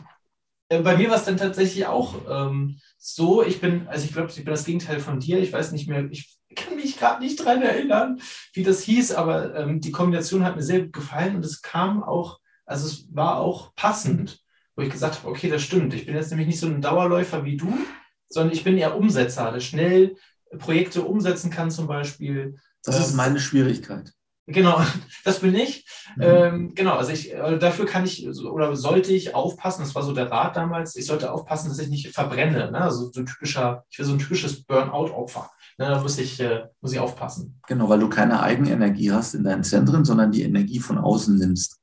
[0.69, 4.31] äh, bei mir war es dann tatsächlich auch ähm, so, ich bin, also ich glaube,
[4.31, 5.39] ich bin das Gegenteil von dir.
[5.39, 8.21] Ich weiß nicht mehr, ich kann mich gerade nicht dran erinnern,
[8.53, 12.03] wie das hieß, aber ähm, die Kombination hat mir sehr gut gefallen und es kam
[12.03, 12.39] auch
[12.69, 14.41] also es war auch passend,
[14.77, 15.95] wo ich gesagt habe, okay, das stimmt.
[15.95, 17.73] Ich bin jetzt nämlich nicht so ein Dauerläufer wie du,
[18.29, 20.17] sondern ich bin eher Umsetzer, der schnell
[20.59, 22.57] Projekte umsetzen kann zum Beispiel.
[22.85, 24.13] Das ist ähm, meine Schwierigkeit.
[24.47, 24.81] Genau,
[25.25, 25.87] das bin ich.
[26.17, 26.23] Mhm.
[26.23, 30.13] Ähm, genau, also ich, äh, dafür kann ich oder sollte ich aufpassen, das war so
[30.13, 32.71] der Rat damals, ich sollte aufpassen, dass ich nicht verbrenne.
[32.71, 32.81] Ne?
[32.81, 35.51] Also so ein typischer, ich will so ein typisches Burnout-Opfer.
[35.79, 35.87] Ne?
[35.89, 37.61] Da muss ich, äh, muss ich aufpassen.
[37.67, 41.79] Genau, weil du keine Eigenenergie hast in deinen Zentren, sondern die Energie von außen nimmst.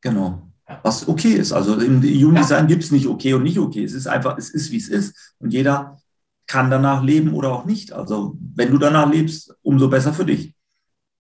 [0.00, 0.42] Genau.
[0.82, 1.52] Was okay ist.
[1.52, 3.84] Also im Human-Design gibt es nicht okay und nicht okay.
[3.84, 5.34] Es ist einfach, es ist, wie es ist.
[5.38, 5.98] Und jeder
[6.46, 7.92] kann danach leben oder auch nicht.
[7.92, 10.54] Also wenn du danach lebst, umso besser für dich.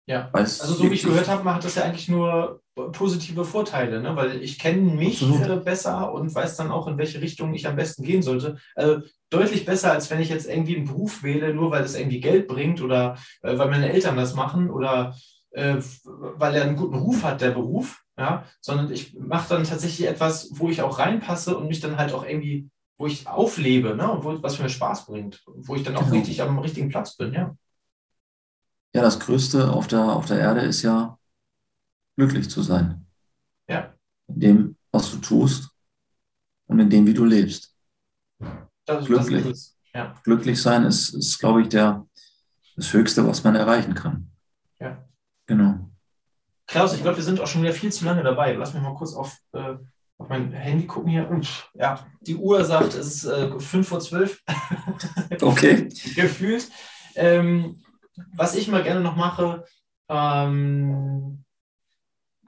[0.08, 2.62] Ja, also so wie ich gehört habe, hat das ja eigentlich nur
[2.92, 4.16] positive Vorteile, ne?
[4.16, 5.64] weil ich kenne mich Absolut.
[5.64, 8.58] besser und weiß dann auch, in welche Richtung ich am besten gehen sollte.
[8.76, 12.20] Also deutlich besser, als wenn ich jetzt irgendwie einen Beruf wähle, nur weil es irgendwie
[12.20, 15.16] Geld bringt oder äh, weil meine Eltern das machen oder
[15.56, 20.08] äh, weil er einen guten Ruf hat, der Beruf ja, sondern ich mache dann tatsächlich
[20.08, 24.20] etwas, wo ich auch reinpasse und mich dann halt auch irgendwie, wo ich auflebe, ne,
[24.22, 26.16] wo, was mir Spaß bringt, wo ich dann auch genau.
[26.16, 27.56] richtig am richtigen Platz bin, ja.
[28.94, 31.20] Ja, das Größte auf der, auf der Erde ist ja,
[32.16, 33.06] glücklich zu sein.
[33.68, 33.94] Ja.
[34.28, 35.70] In dem, was du tust
[36.68, 37.76] und in dem, wie du lebst.
[38.86, 39.44] Das, glücklich.
[39.44, 40.14] Das ja.
[40.24, 42.08] glücklich sein ist, ist, glaube ich, der,
[42.78, 44.32] das Höchste, was man erreichen kann.
[44.80, 45.06] Ja.
[45.46, 45.90] Genau.
[46.68, 48.54] Klaus, ich glaube, wir sind auch schon wieder viel zu lange dabei.
[48.54, 49.76] Lass mich mal kurz auf, äh,
[50.18, 51.30] auf mein Handy gucken hier.
[51.74, 54.42] Ja, die Uhr sagt, es ist äh, 5 vor 12.
[55.42, 55.90] okay.
[56.16, 56.70] Gefühlt.
[57.16, 57.84] Ähm,
[58.34, 59.66] was ich mal gerne noch mache,
[60.10, 61.44] ähm,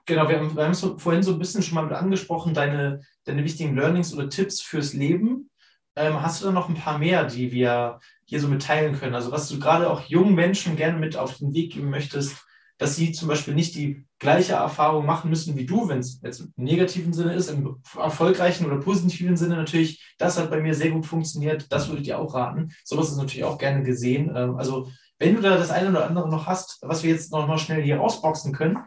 [0.05, 3.01] genau, wir haben, wir haben es vorhin so ein bisschen schon mal mit angesprochen, deine,
[3.25, 5.49] deine wichtigen Learnings oder Tipps fürs Leben.
[5.95, 9.15] Ähm, hast du da noch ein paar mehr, die wir hier so mitteilen können?
[9.15, 12.46] Also was du gerade auch jungen Menschen gerne mit auf den Weg geben möchtest,
[12.77, 16.41] dass sie zum Beispiel nicht die gleiche Erfahrung machen müssen wie du, wenn es jetzt
[16.41, 20.91] im negativen Sinne ist, im erfolgreichen oder positiven Sinne natürlich, das hat bei mir sehr
[20.91, 22.71] gut funktioniert, das würde ich dir auch raten.
[22.83, 24.31] Sowas ist natürlich auch gerne gesehen.
[24.35, 27.47] Ähm, also wenn du da das eine oder andere noch hast, was wir jetzt noch
[27.47, 28.77] mal schnell hier rausboxen können,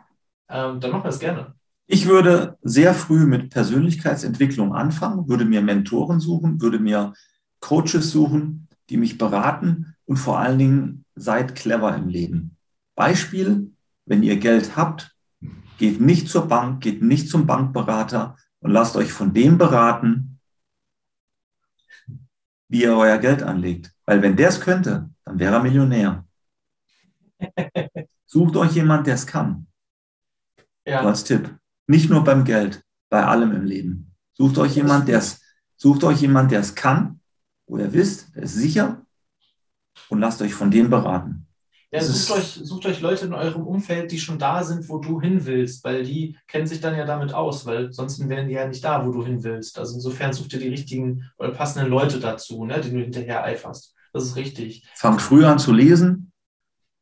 [0.49, 1.55] ähm, dann machen wir das gerne.
[1.87, 7.15] Ich würde sehr früh mit Persönlichkeitsentwicklung anfangen, würde mir Mentoren suchen, würde mir
[7.59, 12.57] Coaches suchen, die mich beraten und vor allen Dingen seid clever im Leben.
[12.95, 13.73] Beispiel,
[14.11, 15.17] wenn ihr Geld habt,
[15.79, 20.41] geht nicht zur Bank, geht nicht zum Bankberater und lasst euch von dem beraten,
[22.69, 23.95] wie ihr euer Geld anlegt.
[24.07, 26.27] Weil wenn der es könnte, dann wäre er Millionär.
[28.27, 29.69] Sucht euch jemand, der es kann.
[30.85, 31.03] Ja.
[31.03, 31.57] Als Tipp.
[31.87, 34.17] Nicht nur beim Geld, bei allem im Leben.
[34.33, 35.41] Sucht euch jemand, der es,
[35.77, 37.21] sucht euch jemand, der es kann,
[37.69, 39.07] wo ihr wisst, der ist sicher
[40.09, 41.47] und lasst euch von dem beraten.
[41.93, 45.21] Ja, sucht euch, sucht euch Leute in eurem Umfeld, die schon da sind, wo du
[45.21, 48.69] hin willst, weil die kennen sich dann ja damit aus, weil sonst wären die ja
[48.69, 49.77] nicht da, wo du hin willst.
[49.77, 53.97] Also insofern sucht ihr die richtigen oder passenden Leute dazu, ne, denen du hinterher eiferst.
[54.13, 54.87] Das ist richtig.
[54.95, 56.33] Fangt früh an zu lesen.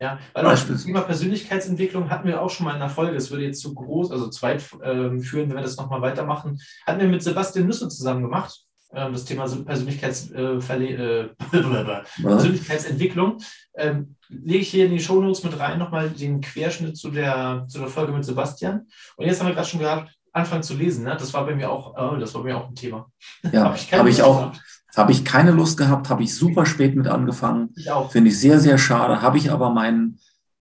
[0.00, 3.16] Ja, weil auch das Thema Persönlichkeitsentwicklung hatten wir auch schon mal in der Folge.
[3.16, 6.60] Es würde jetzt zu groß, also zweit äh, führen, wenn wir das nochmal weitermachen.
[6.86, 11.28] Hatten wir mit Sebastian Nüsse zusammen gemacht ähm, das Thema Persönlichkeits, äh, äh,
[12.20, 13.38] Persönlichkeitsentwicklung.
[13.76, 17.78] Ähm, lege ich hier in die Shownotes mit rein nochmal den Querschnitt zu der, zu
[17.78, 18.86] der Folge mit Sebastian.
[19.16, 21.04] Und jetzt haben wir gerade schon gehabt, anfangen zu lesen.
[21.04, 21.16] Ne?
[21.18, 23.10] Das war bei mir auch, oh, das war bei mir auch ein Thema.
[23.52, 24.52] Ja, habe ich, hab ich auch.
[24.96, 27.70] Habe ich keine Lust gehabt, habe ich super spät mit angefangen.
[27.76, 28.10] Ich auch.
[28.10, 29.22] Finde ich sehr, sehr schade.
[29.22, 30.18] Habe ich aber meinen,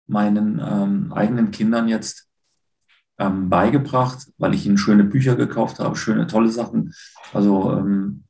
[0.07, 2.24] meinen ähm, eigenen Kindern jetzt
[3.17, 6.93] ähm, beigebracht, weil ich ihnen schöne Bücher gekauft habe, schöne, tolle Sachen.
[7.33, 8.23] Also ähm,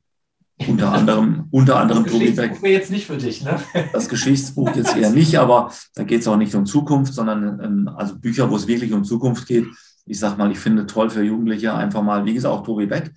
[0.58, 2.62] unter anderem, unter anderem das Tobi Beck.
[2.62, 3.60] jetzt nicht für dich, ne?
[3.92, 7.90] Das Geschichtsbuch jetzt eher nicht, aber da geht es auch nicht um Zukunft, sondern ähm,
[7.94, 9.66] also Bücher, wo es wirklich um Zukunft geht.
[10.06, 13.12] Ich sag mal, ich finde toll für Jugendliche einfach mal, wie gesagt, auch Tobi Beck.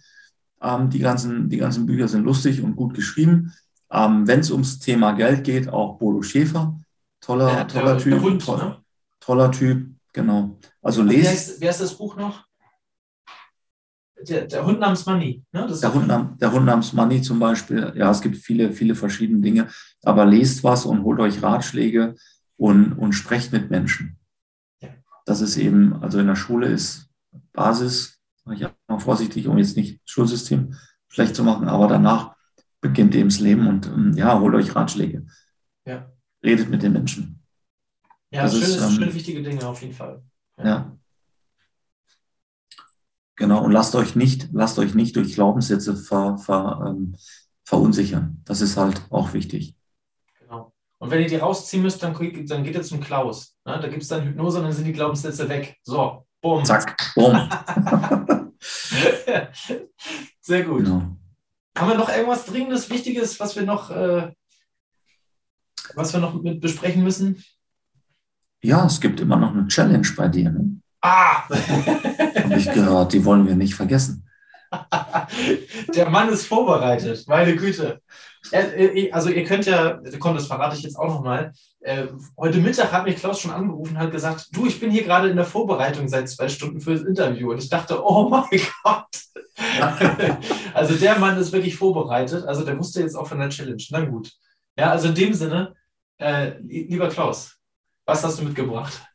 [0.61, 3.53] Ähm, die, ganzen, die ganzen Bücher sind lustig und gut geschrieben.
[3.91, 6.80] Ähm, Wenn es ums Thema Geld geht, auch Bodo Schäfer.
[7.22, 8.13] Toller, ja, toller Typ.
[8.13, 8.78] Der Hund, toller, ne?
[9.20, 9.88] toller Typ,
[10.22, 10.57] genau.
[10.82, 11.22] Also lest.
[11.22, 12.45] Wie heißt, wie heißt das Buch noch?
[14.28, 15.45] Der, der, Hund namens Money.
[15.53, 15.67] Ne?
[15.82, 17.93] der, Hund nam, der Hund namens Money zum Beispiel.
[17.95, 19.70] Ja, es gibt viele, viele verschiedene Dinge.
[20.03, 22.15] Aber lest was und holt euch Ratschläge
[22.57, 24.17] und, und sprecht mit Menschen.
[24.82, 24.89] Ja.
[25.26, 27.07] Das ist eben, also in der Schule ist
[27.53, 28.20] Basis,
[28.51, 30.76] ich auch mal vorsichtig, um jetzt nicht das Schulsystem
[31.07, 32.36] schlecht zu machen, aber danach
[32.82, 35.26] beginnt eben das Leben und ähm, ja, holt euch Ratschläge.
[35.86, 36.11] Ja.
[36.43, 37.39] Redet mit den Menschen.
[38.32, 40.22] Ja, das schöne, ist, ähm, schöne wichtige Dinge auf jeden Fall.
[40.58, 40.66] ja.
[40.66, 41.00] ja.
[43.40, 47.16] Genau, und lasst euch nicht, lasst euch nicht durch Glaubenssätze ver, ver, ähm,
[47.64, 48.42] verunsichern.
[48.44, 49.78] Das ist halt auch wichtig.
[50.40, 50.74] Genau.
[50.98, 53.56] Und wenn ihr die rausziehen müsst, dann, dann geht ihr zum Klaus.
[53.64, 53.80] Ne?
[53.80, 55.78] Da gibt es dann Hypnose und dann sind die Glaubenssätze weg.
[55.84, 56.66] So, bumm.
[56.66, 57.50] Zack, bumm.
[60.42, 60.84] Sehr gut.
[60.84, 61.16] Genau.
[61.78, 64.34] Haben wir noch irgendwas Dringendes, Wichtiges, was wir noch, äh,
[65.96, 67.42] was wir noch mit besprechen müssen?
[68.62, 70.51] Ja, es gibt immer noch eine Challenge bei dir.
[70.51, 70.82] Ne?
[71.01, 71.47] Ah!
[71.49, 74.28] Habe ich gehört, die wollen wir nicht vergessen.
[75.95, 78.01] Der Mann ist vorbereitet, meine Güte.
[78.51, 81.53] Äh, also ihr könnt ja, komm, das verrate ich jetzt auch nochmal.
[81.80, 82.07] Äh,
[82.38, 85.30] heute Mittag hat mich Klaus schon angerufen und hat gesagt, du, ich bin hier gerade
[85.30, 87.51] in der Vorbereitung seit zwei Stunden für das Interview.
[87.51, 89.07] Und ich dachte, oh mein Gott.
[90.74, 92.45] also der Mann ist wirklich vorbereitet.
[92.45, 93.84] Also der wusste jetzt auch von der Challenge.
[93.91, 94.32] Na gut.
[94.78, 95.76] Ja, also in dem Sinne,
[96.18, 97.59] äh, lieber Klaus,
[98.10, 99.05] was hast du mitgebracht?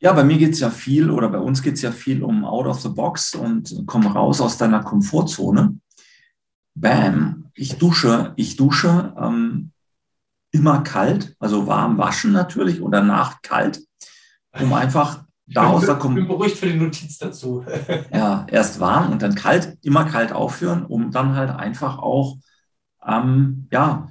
[0.00, 2.44] Ja, bei mir geht es ja viel oder bei uns geht es ja viel um
[2.44, 5.78] out of the box und komm raus aus deiner Komfortzone.
[6.74, 9.72] Bam, ich dusche, ich dusche ähm,
[10.52, 13.80] immer kalt, also warm waschen natürlich und danach kalt,
[14.60, 17.64] um einfach da aus der Kom Ich bin beruhigt für die Notiz dazu.
[18.12, 22.36] ja, erst warm und dann kalt, immer kalt aufführen, um dann halt einfach auch
[23.04, 24.08] ähm, ja,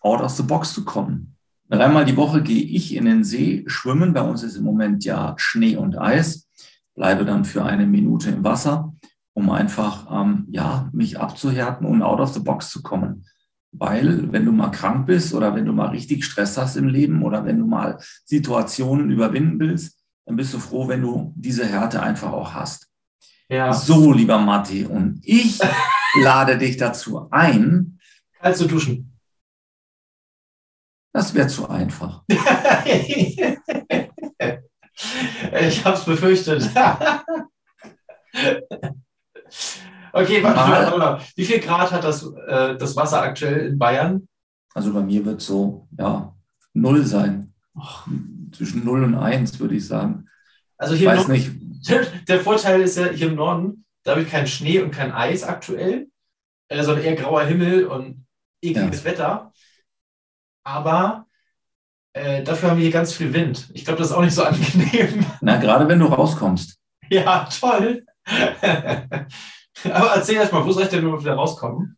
[0.00, 1.33] out of the box zu kommen.
[1.68, 4.12] Dreimal die Woche gehe ich in den See schwimmen.
[4.12, 6.48] Bei uns ist im Moment ja Schnee und Eis.
[6.94, 8.94] Bleibe dann für eine Minute im Wasser,
[9.32, 13.24] um einfach ähm, ja, mich abzuhärten und out of the box zu kommen.
[13.72, 17.22] Weil wenn du mal krank bist oder wenn du mal richtig Stress hast im Leben
[17.24, 22.00] oder wenn du mal Situationen überwinden willst, dann bist du froh, wenn du diese Härte
[22.00, 22.88] einfach auch hast.
[23.48, 23.72] Ja.
[23.72, 25.58] So, lieber Matti, und ich
[26.22, 27.98] lade dich dazu ein,
[28.38, 29.13] kalt zu duschen.
[31.14, 32.24] Das wäre zu einfach.
[32.28, 33.40] ich
[35.84, 36.68] habe es befürchtet.
[40.12, 41.24] Okay, warte.
[41.36, 44.28] Wie viel Grad hat das, äh, das Wasser aktuell in Bayern?
[44.74, 46.34] Also bei mir wird so, ja,
[46.72, 47.54] null sein.
[47.76, 48.08] Och.
[48.50, 50.28] Zwischen null und eins, würde ich sagen.
[50.76, 51.52] Also hier ich weiß nicht.
[52.28, 55.44] Der Vorteil ist ja hier im Norden, da habe ich keinen Schnee und kein Eis
[55.44, 56.08] aktuell,
[56.68, 58.26] äh, sondern eher grauer Himmel und
[58.62, 59.10] ekliges ja.
[59.10, 59.52] Wetter.
[60.64, 61.26] Aber
[62.14, 63.70] äh, dafür haben wir hier ganz viel Wind.
[63.74, 65.26] Ich glaube, das ist auch nicht so angenehm.
[65.40, 66.78] Na, gerade wenn du rauskommst.
[67.10, 68.04] Ja, toll.
[69.84, 71.96] Aber erzähl erst mal, wo soll ich denn wieder rauskommen?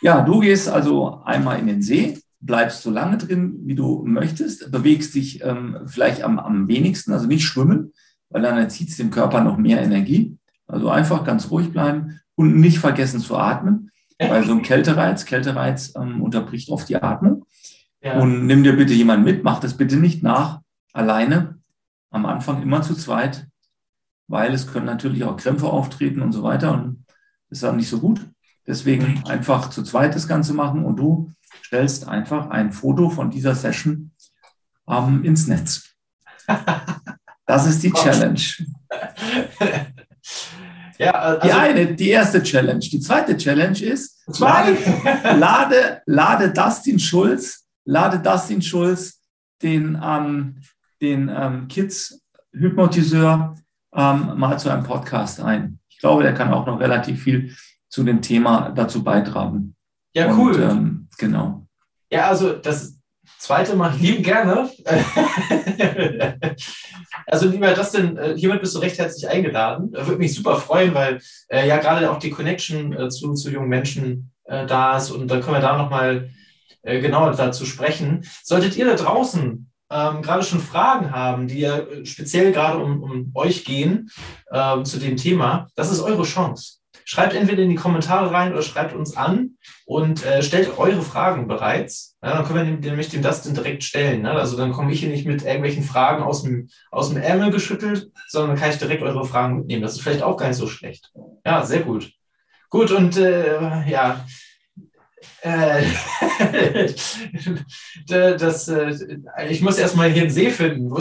[0.00, 4.70] Ja, du gehst also einmal in den See, bleibst so lange drin, wie du möchtest,
[4.70, 7.92] bewegst dich ähm, vielleicht am, am wenigsten, also nicht schwimmen,
[8.30, 10.38] weil dann erzieht es dem Körper noch mehr Energie.
[10.66, 15.94] Also einfach ganz ruhig bleiben und nicht vergessen zu atmen, weil so ein Kältereiz, Kältereiz
[15.96, 17.46] ähm, unterbricht oft die Atmung.
[18.00, 18.20] Ja.
[18.20, 20.60] Und nimm dir bitte jemanden mit, mach das bitte nicht nach,
[20.92, 21.58] alleine,
[22.10, 23.46] am Anfang immer zu zweit,
[24.28, 27.04] weil es können natürlich auch Krämpfe auftreten und so weiter und
[27.48, 28.20] das ist dann nicht so gut.
[28.66, 31.32] Deswegen einfach zu zweit das Ganze machen und du
[31.64, 34.12] stellst einfach ein Foto von dieser Session
[34.88, 35.94] ähm, ins Netz.
[37.46, 38.38] Das ist die Challenge.
[40.98, 42.80] Ja, also die eine, die erste Challenge.
[42.80, 44.76] Die zweite Challenge ist, lade,
[45.36, 49.22] lade, lade Dustin Schulz, lade Dustin Schulz,
[49.62, 50.60] den, ähm,
[51.00, 53.54] den ähm, Kids-Hypnotiseur,
[53.94, 55.80] ähm, mal zu einem Podcast ein.
[55.88, 57.56] Ich glaube, der kann auch noch relativ viel
[57.88, 59.74] zu dem Thema dazu beitragen.
[60.14, 60.54] Ja, cool.
[60.54, 61.66] Und, ähm, genau.
[62.10, 62.98] Ja, also das
[63.38, 64.68] zweite Mal lieben gerne.
[67.26, 69.92] also lieber Dustin, äh, hiermit bist du recht herzlich eingeladen.
[69.92, 73.70] Würde mich super freuen, weil äh, ja gerade auch die Connection äh, zu, zu jungen
[73.70, 76.28] Menschen äh, da ist und da können wir da nochmal
[76.88, 78.24] äh, genauer dazu sprechen.
[78.42, 83.30] Solltet ihr da draußen ähm, gerade schon Fragen haben, die ja speziell gerade um, um
[83.34, 84.10] euch gehen
[84.52, 86.78] ähm, zu dem Thema, das ist eure Chance.
[87.04, 91.48] Schreibt entweder in die Kommentare rein oder schreibt uns an und äh, stellt eure Fragen
[91.48, 92.18] bereits.
[92.22, 94.22] Ja, dann können wir nämlich dem Dustin direkt stellen.
[94.22, 94.32] Ne?
[94.32, 98.10] Also dann komme ich hier nicht mit irgendwelchen Fragen aus dem, aus dem Ärmel geschüttelt,
[98.28, 99.80] sondern dann kann ich direkt eure Fragen mitnehmen.
[99.80, 101.10] Das ist vielleicht auch gar nicht so schlecht.
[101.46, 102.12] Ja, sehr gut.
[102.68, 104.16] Gut, und äh, ja, äh,
[108.08, 110.92] das, äh, ich muss erstmal hier einen See finden.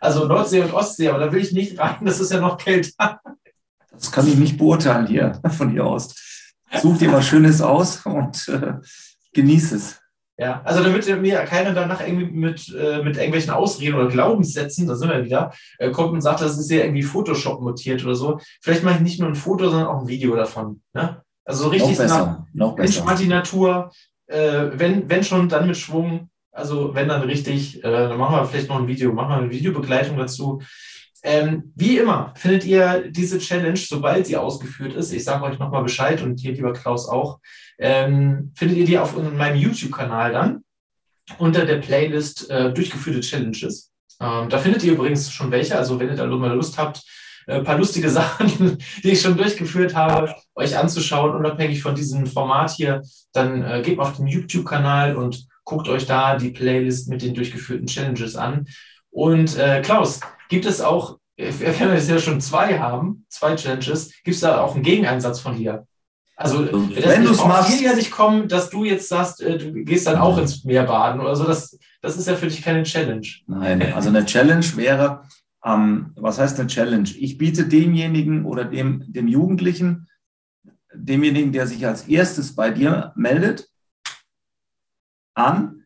[0.00, 3.20] Also Nordsee und Ostsee, aber da will ich nicht rein, das ist ja noch kälter.
[3.90, 6.14] Das kann ich nicht beurteilen hier von hier aus.
[6.80, 8.74] Such dir was Schönes aus und äh,
[9.32, 9.98] genieß es.
[10.38, 14.96] Ja, also damit mir keiner danach irgendwie mit, äh, mit irgendwelchen Ausreden oder Glaubenssätzen, da
[14.96, 18.40] sind wir wieder, äh, kommt und sagt, das ist ja irgendwie Photoshop mutiert oder so.
[18.60, 20.82] Vielleicht mache ich nicht nur ein Foto, sondern auch ein Video davon.
[20.94, 21.22] Ne?
[21.44, 23.16] Also so richtig noch besser, noch besser.
[23.18, 23.90] die Natur,
[24.26, 26.28] äh, wenn, wenn schon, dann mit Schwung.
[26.52, 29.50] Also wenn dann richtig, äh, dann machen wir vielleicht noch ein Video, machen wir eine
[29.50, 30.62] Videobegleitung dazu.
[31.24, 35.84] Ähm, wie immer findet ihr diese Challenge, sobald sie ausgeführt ist, ich sage euch nochmal
[35.84, 37.38] Bescheid und hier, lieber Klaus, auch,
[37.78, 40.64] ähm, findet ihr die auf meinem YouTube-Kanal dann
[41.38, 43.92] unter der Playlist äh, durchgeführte Challenges.
[44.20, 47.02] Ähm, da findet ihr übrigens schon welche, also wenn ihr da mal Lust habt,
[47.46, 52.26] ein äh, paar lustige Sachen, die ich schon durchgeführt habe, euch anzuschauen, unabhängig von diesem
[52.26, 57.08] Format hier, dann äh, geht mal auf den YouTube-Kanal und guckt euch da die Playlist
[57.08, 58.66] mit den durchgeführten Challenges an.
[59.10, 64.12] Und äh, Klaus, gibt es auch, wenn wir jetzt ja schon zwei haben, zwei Challenges,
[64.24, 65.86] gibt es da auch einen Gegeneinsatz von dir?
[66.34, 70.06] Also, wenn du es machst, ja nicht kommen, dass du jetzt sagst, äh, du gehst
[70.06, 73.26] dann auch ins Meer baden oder so, das, das ist ja für dich keine Challenge.
[73.46, 75.22] Nein, also eine Challenge wäre,
[75.64, 77.08] ähm, was heißt eine Challenge?
[77.18, 80.08] Ich biete demjenigen oder dem, dem Jugendlichen,
[80.94, 83.68] demjenigen, der sich als erstes bei dir meldet,
[85.34, 85.82] an,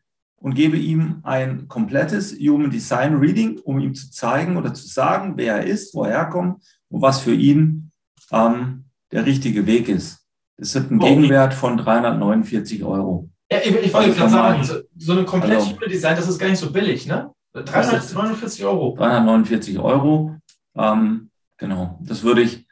[0.46, 5.32] und gebe ihm ein komplettes Human Design Reading, um ihm zu zeigen oder zu sagen,
[5.36, 7.90] wer er ist, wo er herkommt und was für ihn
[8.30, 10.24] ähm, der richtige Weg ist.
[10.56, 11.06] Es hat einen oh.
[11.06, 13.28] Gegenwert von 349 Euro.
[13.50, 16.28] Ja, ich, ich wollte also gerade sagen, so, so ein komplettes also, Human Design, das
[16.28, 17.30] ist gar nicht so billig, ne?
[17.64, 18.94] 349 Euro.
[18.96, 20.36] 349 Euro.
[20.74, 21.98] Ähm, genau.
[22.02, 22.66] Das würde ich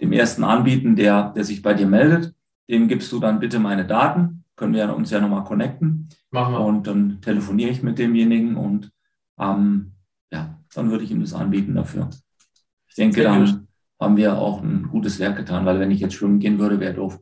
[0.00, 2.34] dem ersten anbieten, der, der sich bei dir meldet.
[2.68, 4.44] Dem gibst du dann bitte meine Daten.
[4.56, 6.08] Können wir uns ja nochmal connecten.
[6.30, 6.60] Machen wir.
[6.60, 8.90] Und dann telefoniere ich mit demjenigen und
[9.38, 9.92] ähm,
[10.32, 12.10] ja, dann würde ich ihm das anbieten dafür.
[12.88, 13.68] Ich denke, dann
[14.00, 16.94] haben wir auch ein gutes Werk getan, weil wenn ich jetzt schwimmen gehen würde, wäre
[16.94, 17.20] doof.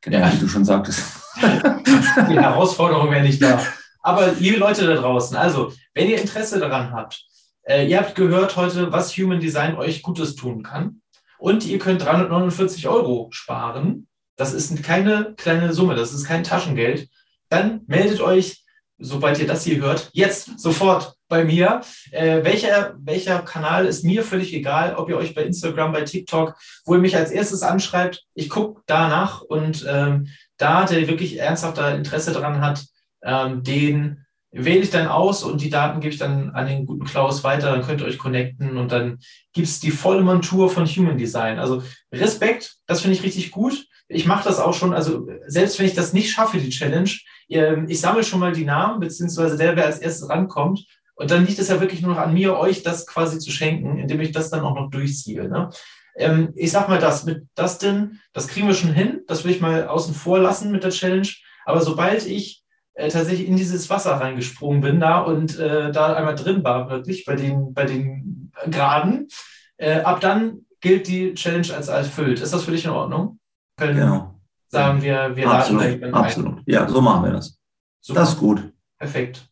[0.00, 0.32] Genau, ja.
[0.32, 1.02] wie du schon sagtest.
[1.36, 3.60] Die Herausforderung wäre nicht da.
[4.06, 7.24] Aber liebe Leute da draußen, also, wenn ihr Interesse daran habt,
[7.62, 11.02] äh, ihr habt gehört heute, was Human Design euch Gutes tun kann.
[11.38, 14.06] Und ihr könnt 349 Euro sparen.
[14.36, 17.08] Das ist keine kleine Summe, das ist kein Taschengeld
[17.48, 18.64] dann meldet euch,
[18.98, 21.82] sobald ihr das hier hört, jetzt sofort bei mir.
[22.12, 26.56] Äh, welcher, welcher Kanal ist mir völlig egal, ob ihr euch bei Instagram, bei TikTok,
[26.84, 31.94] wo ihr mich als erstes anschreibt, ich gucke danach und ähm, da, der wirklich ernsthafter
[31.94, 32.84] Interesse daran hat,
[33.26, 37.04] ähm, den wähle ich dann aus und die Daten gebe ich dann an den guten
[37.04, 39.18] Klaus weiter, dann könnt ihr euch connecten und dann
[39.52, 41.58] gibt es die volle Montur von Human Design.
[41.58, 43.86] Also Respekt, das finde ich richtig gut.
[44.08, 47.10] Ich mache das auch schon, also selbst wenn ich das nicht schaffe, die Challenge,
[47.50, 50.86] ähm, ich sammle schon mal die Namen, beziehungsweise der, wer als erstes rankommt.
[51.16, 53.98] Und dann liegt es ja wirklich nur noch an mir, euch das quasi zu schenken,
[53.98, 55.48] indem ich das dann auch noch durchziehe.
[55.48, 55.70] Ne?
[56.16, 59.60] Ähm, ich sag mal das, mit Dustin, das kriegen wir schon hin, das will ich
[59.60, 61.28] mal außen vor lassen mit der Challenge.
[61.64, 62.62] Aber sobald ich
[62.96, 67.24] äh, tatsächlich in dieses Wasser reingesprungen bin da und äh, da einmal drin war, wirklich
[67.26, 69.28] bei den, bei den Graden,
[69.76, 72.40] äh, ab dann gilt die Challenge als erfüllt.
[72.40, 73.38] Ist das für dich in Ordnung?
[73.76, 74.40] Können genau.
[74.68, 76.62] sagen wir, wir absolut, laden Absolut.
[76.66, 77.58] Ja, so machen wir das.
[78.00, 78.20] Super.
[78.20, 78.72] Das ist gut.
[78.98, 79.46] Perfekt.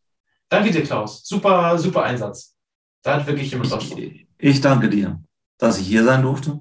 [0.49, 1.22] Danke dir, Klaus.
[1.24, 2.55] Super, super Einsatz.
[3.03, 3.90] Da hat wirklich jemand was.
[3.90, 5.22] Ich, ich danke dir,
[5.59, 6.61] dass ich hier sein durfte,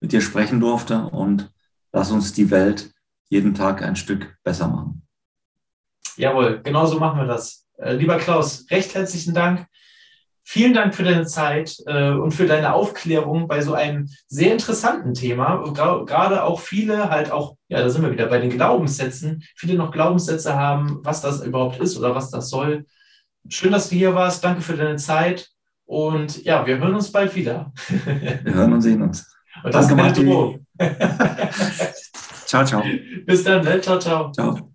[0.00, 1.50] mit dir sprechen durfte und
[1.92, 2.92] lass uns die Welt
[3.30, 5.07] jeden Tag ein Stück besser machen.
[6.16, 7.66] Jawohl, genau so machen wir das.
[7.78, 9.66] Äh, lieber Klaus, recht herzlichen Dank.
[10.50, 15.12] Vielen Dank für deine Zeit äh, und für deine Aufklärung bei so einem sehr interessanten
[15.12, 15.62] Thema.
[16.06, 19.92] Gerade auch viele halt auch, ja, da sind wir wieder bei den Glaubenssätzen, viele noch
[19.92, 22.86] Glaubenssätze haben, was das überhaupt ist oder was das soll.
[23.50, 24.42] Schön, dass du hier warst.
[24.42, 25.50] Danke für deine Zeit.
[25.84, 27.72] Und ja, wir hören uns bald wieder.
[28.42, 29.30] wir hören und sehen uns.
[29.64, 30.66] Und das Danke, Martin.
[32.46, 32.82] ciao, ciao.
[33.26, 33.64] Bis dann.
[33.64, 33.80] Ne?
[33.80, 34.32] Ciao, ciao.
[34.32, 34.67] Ciao.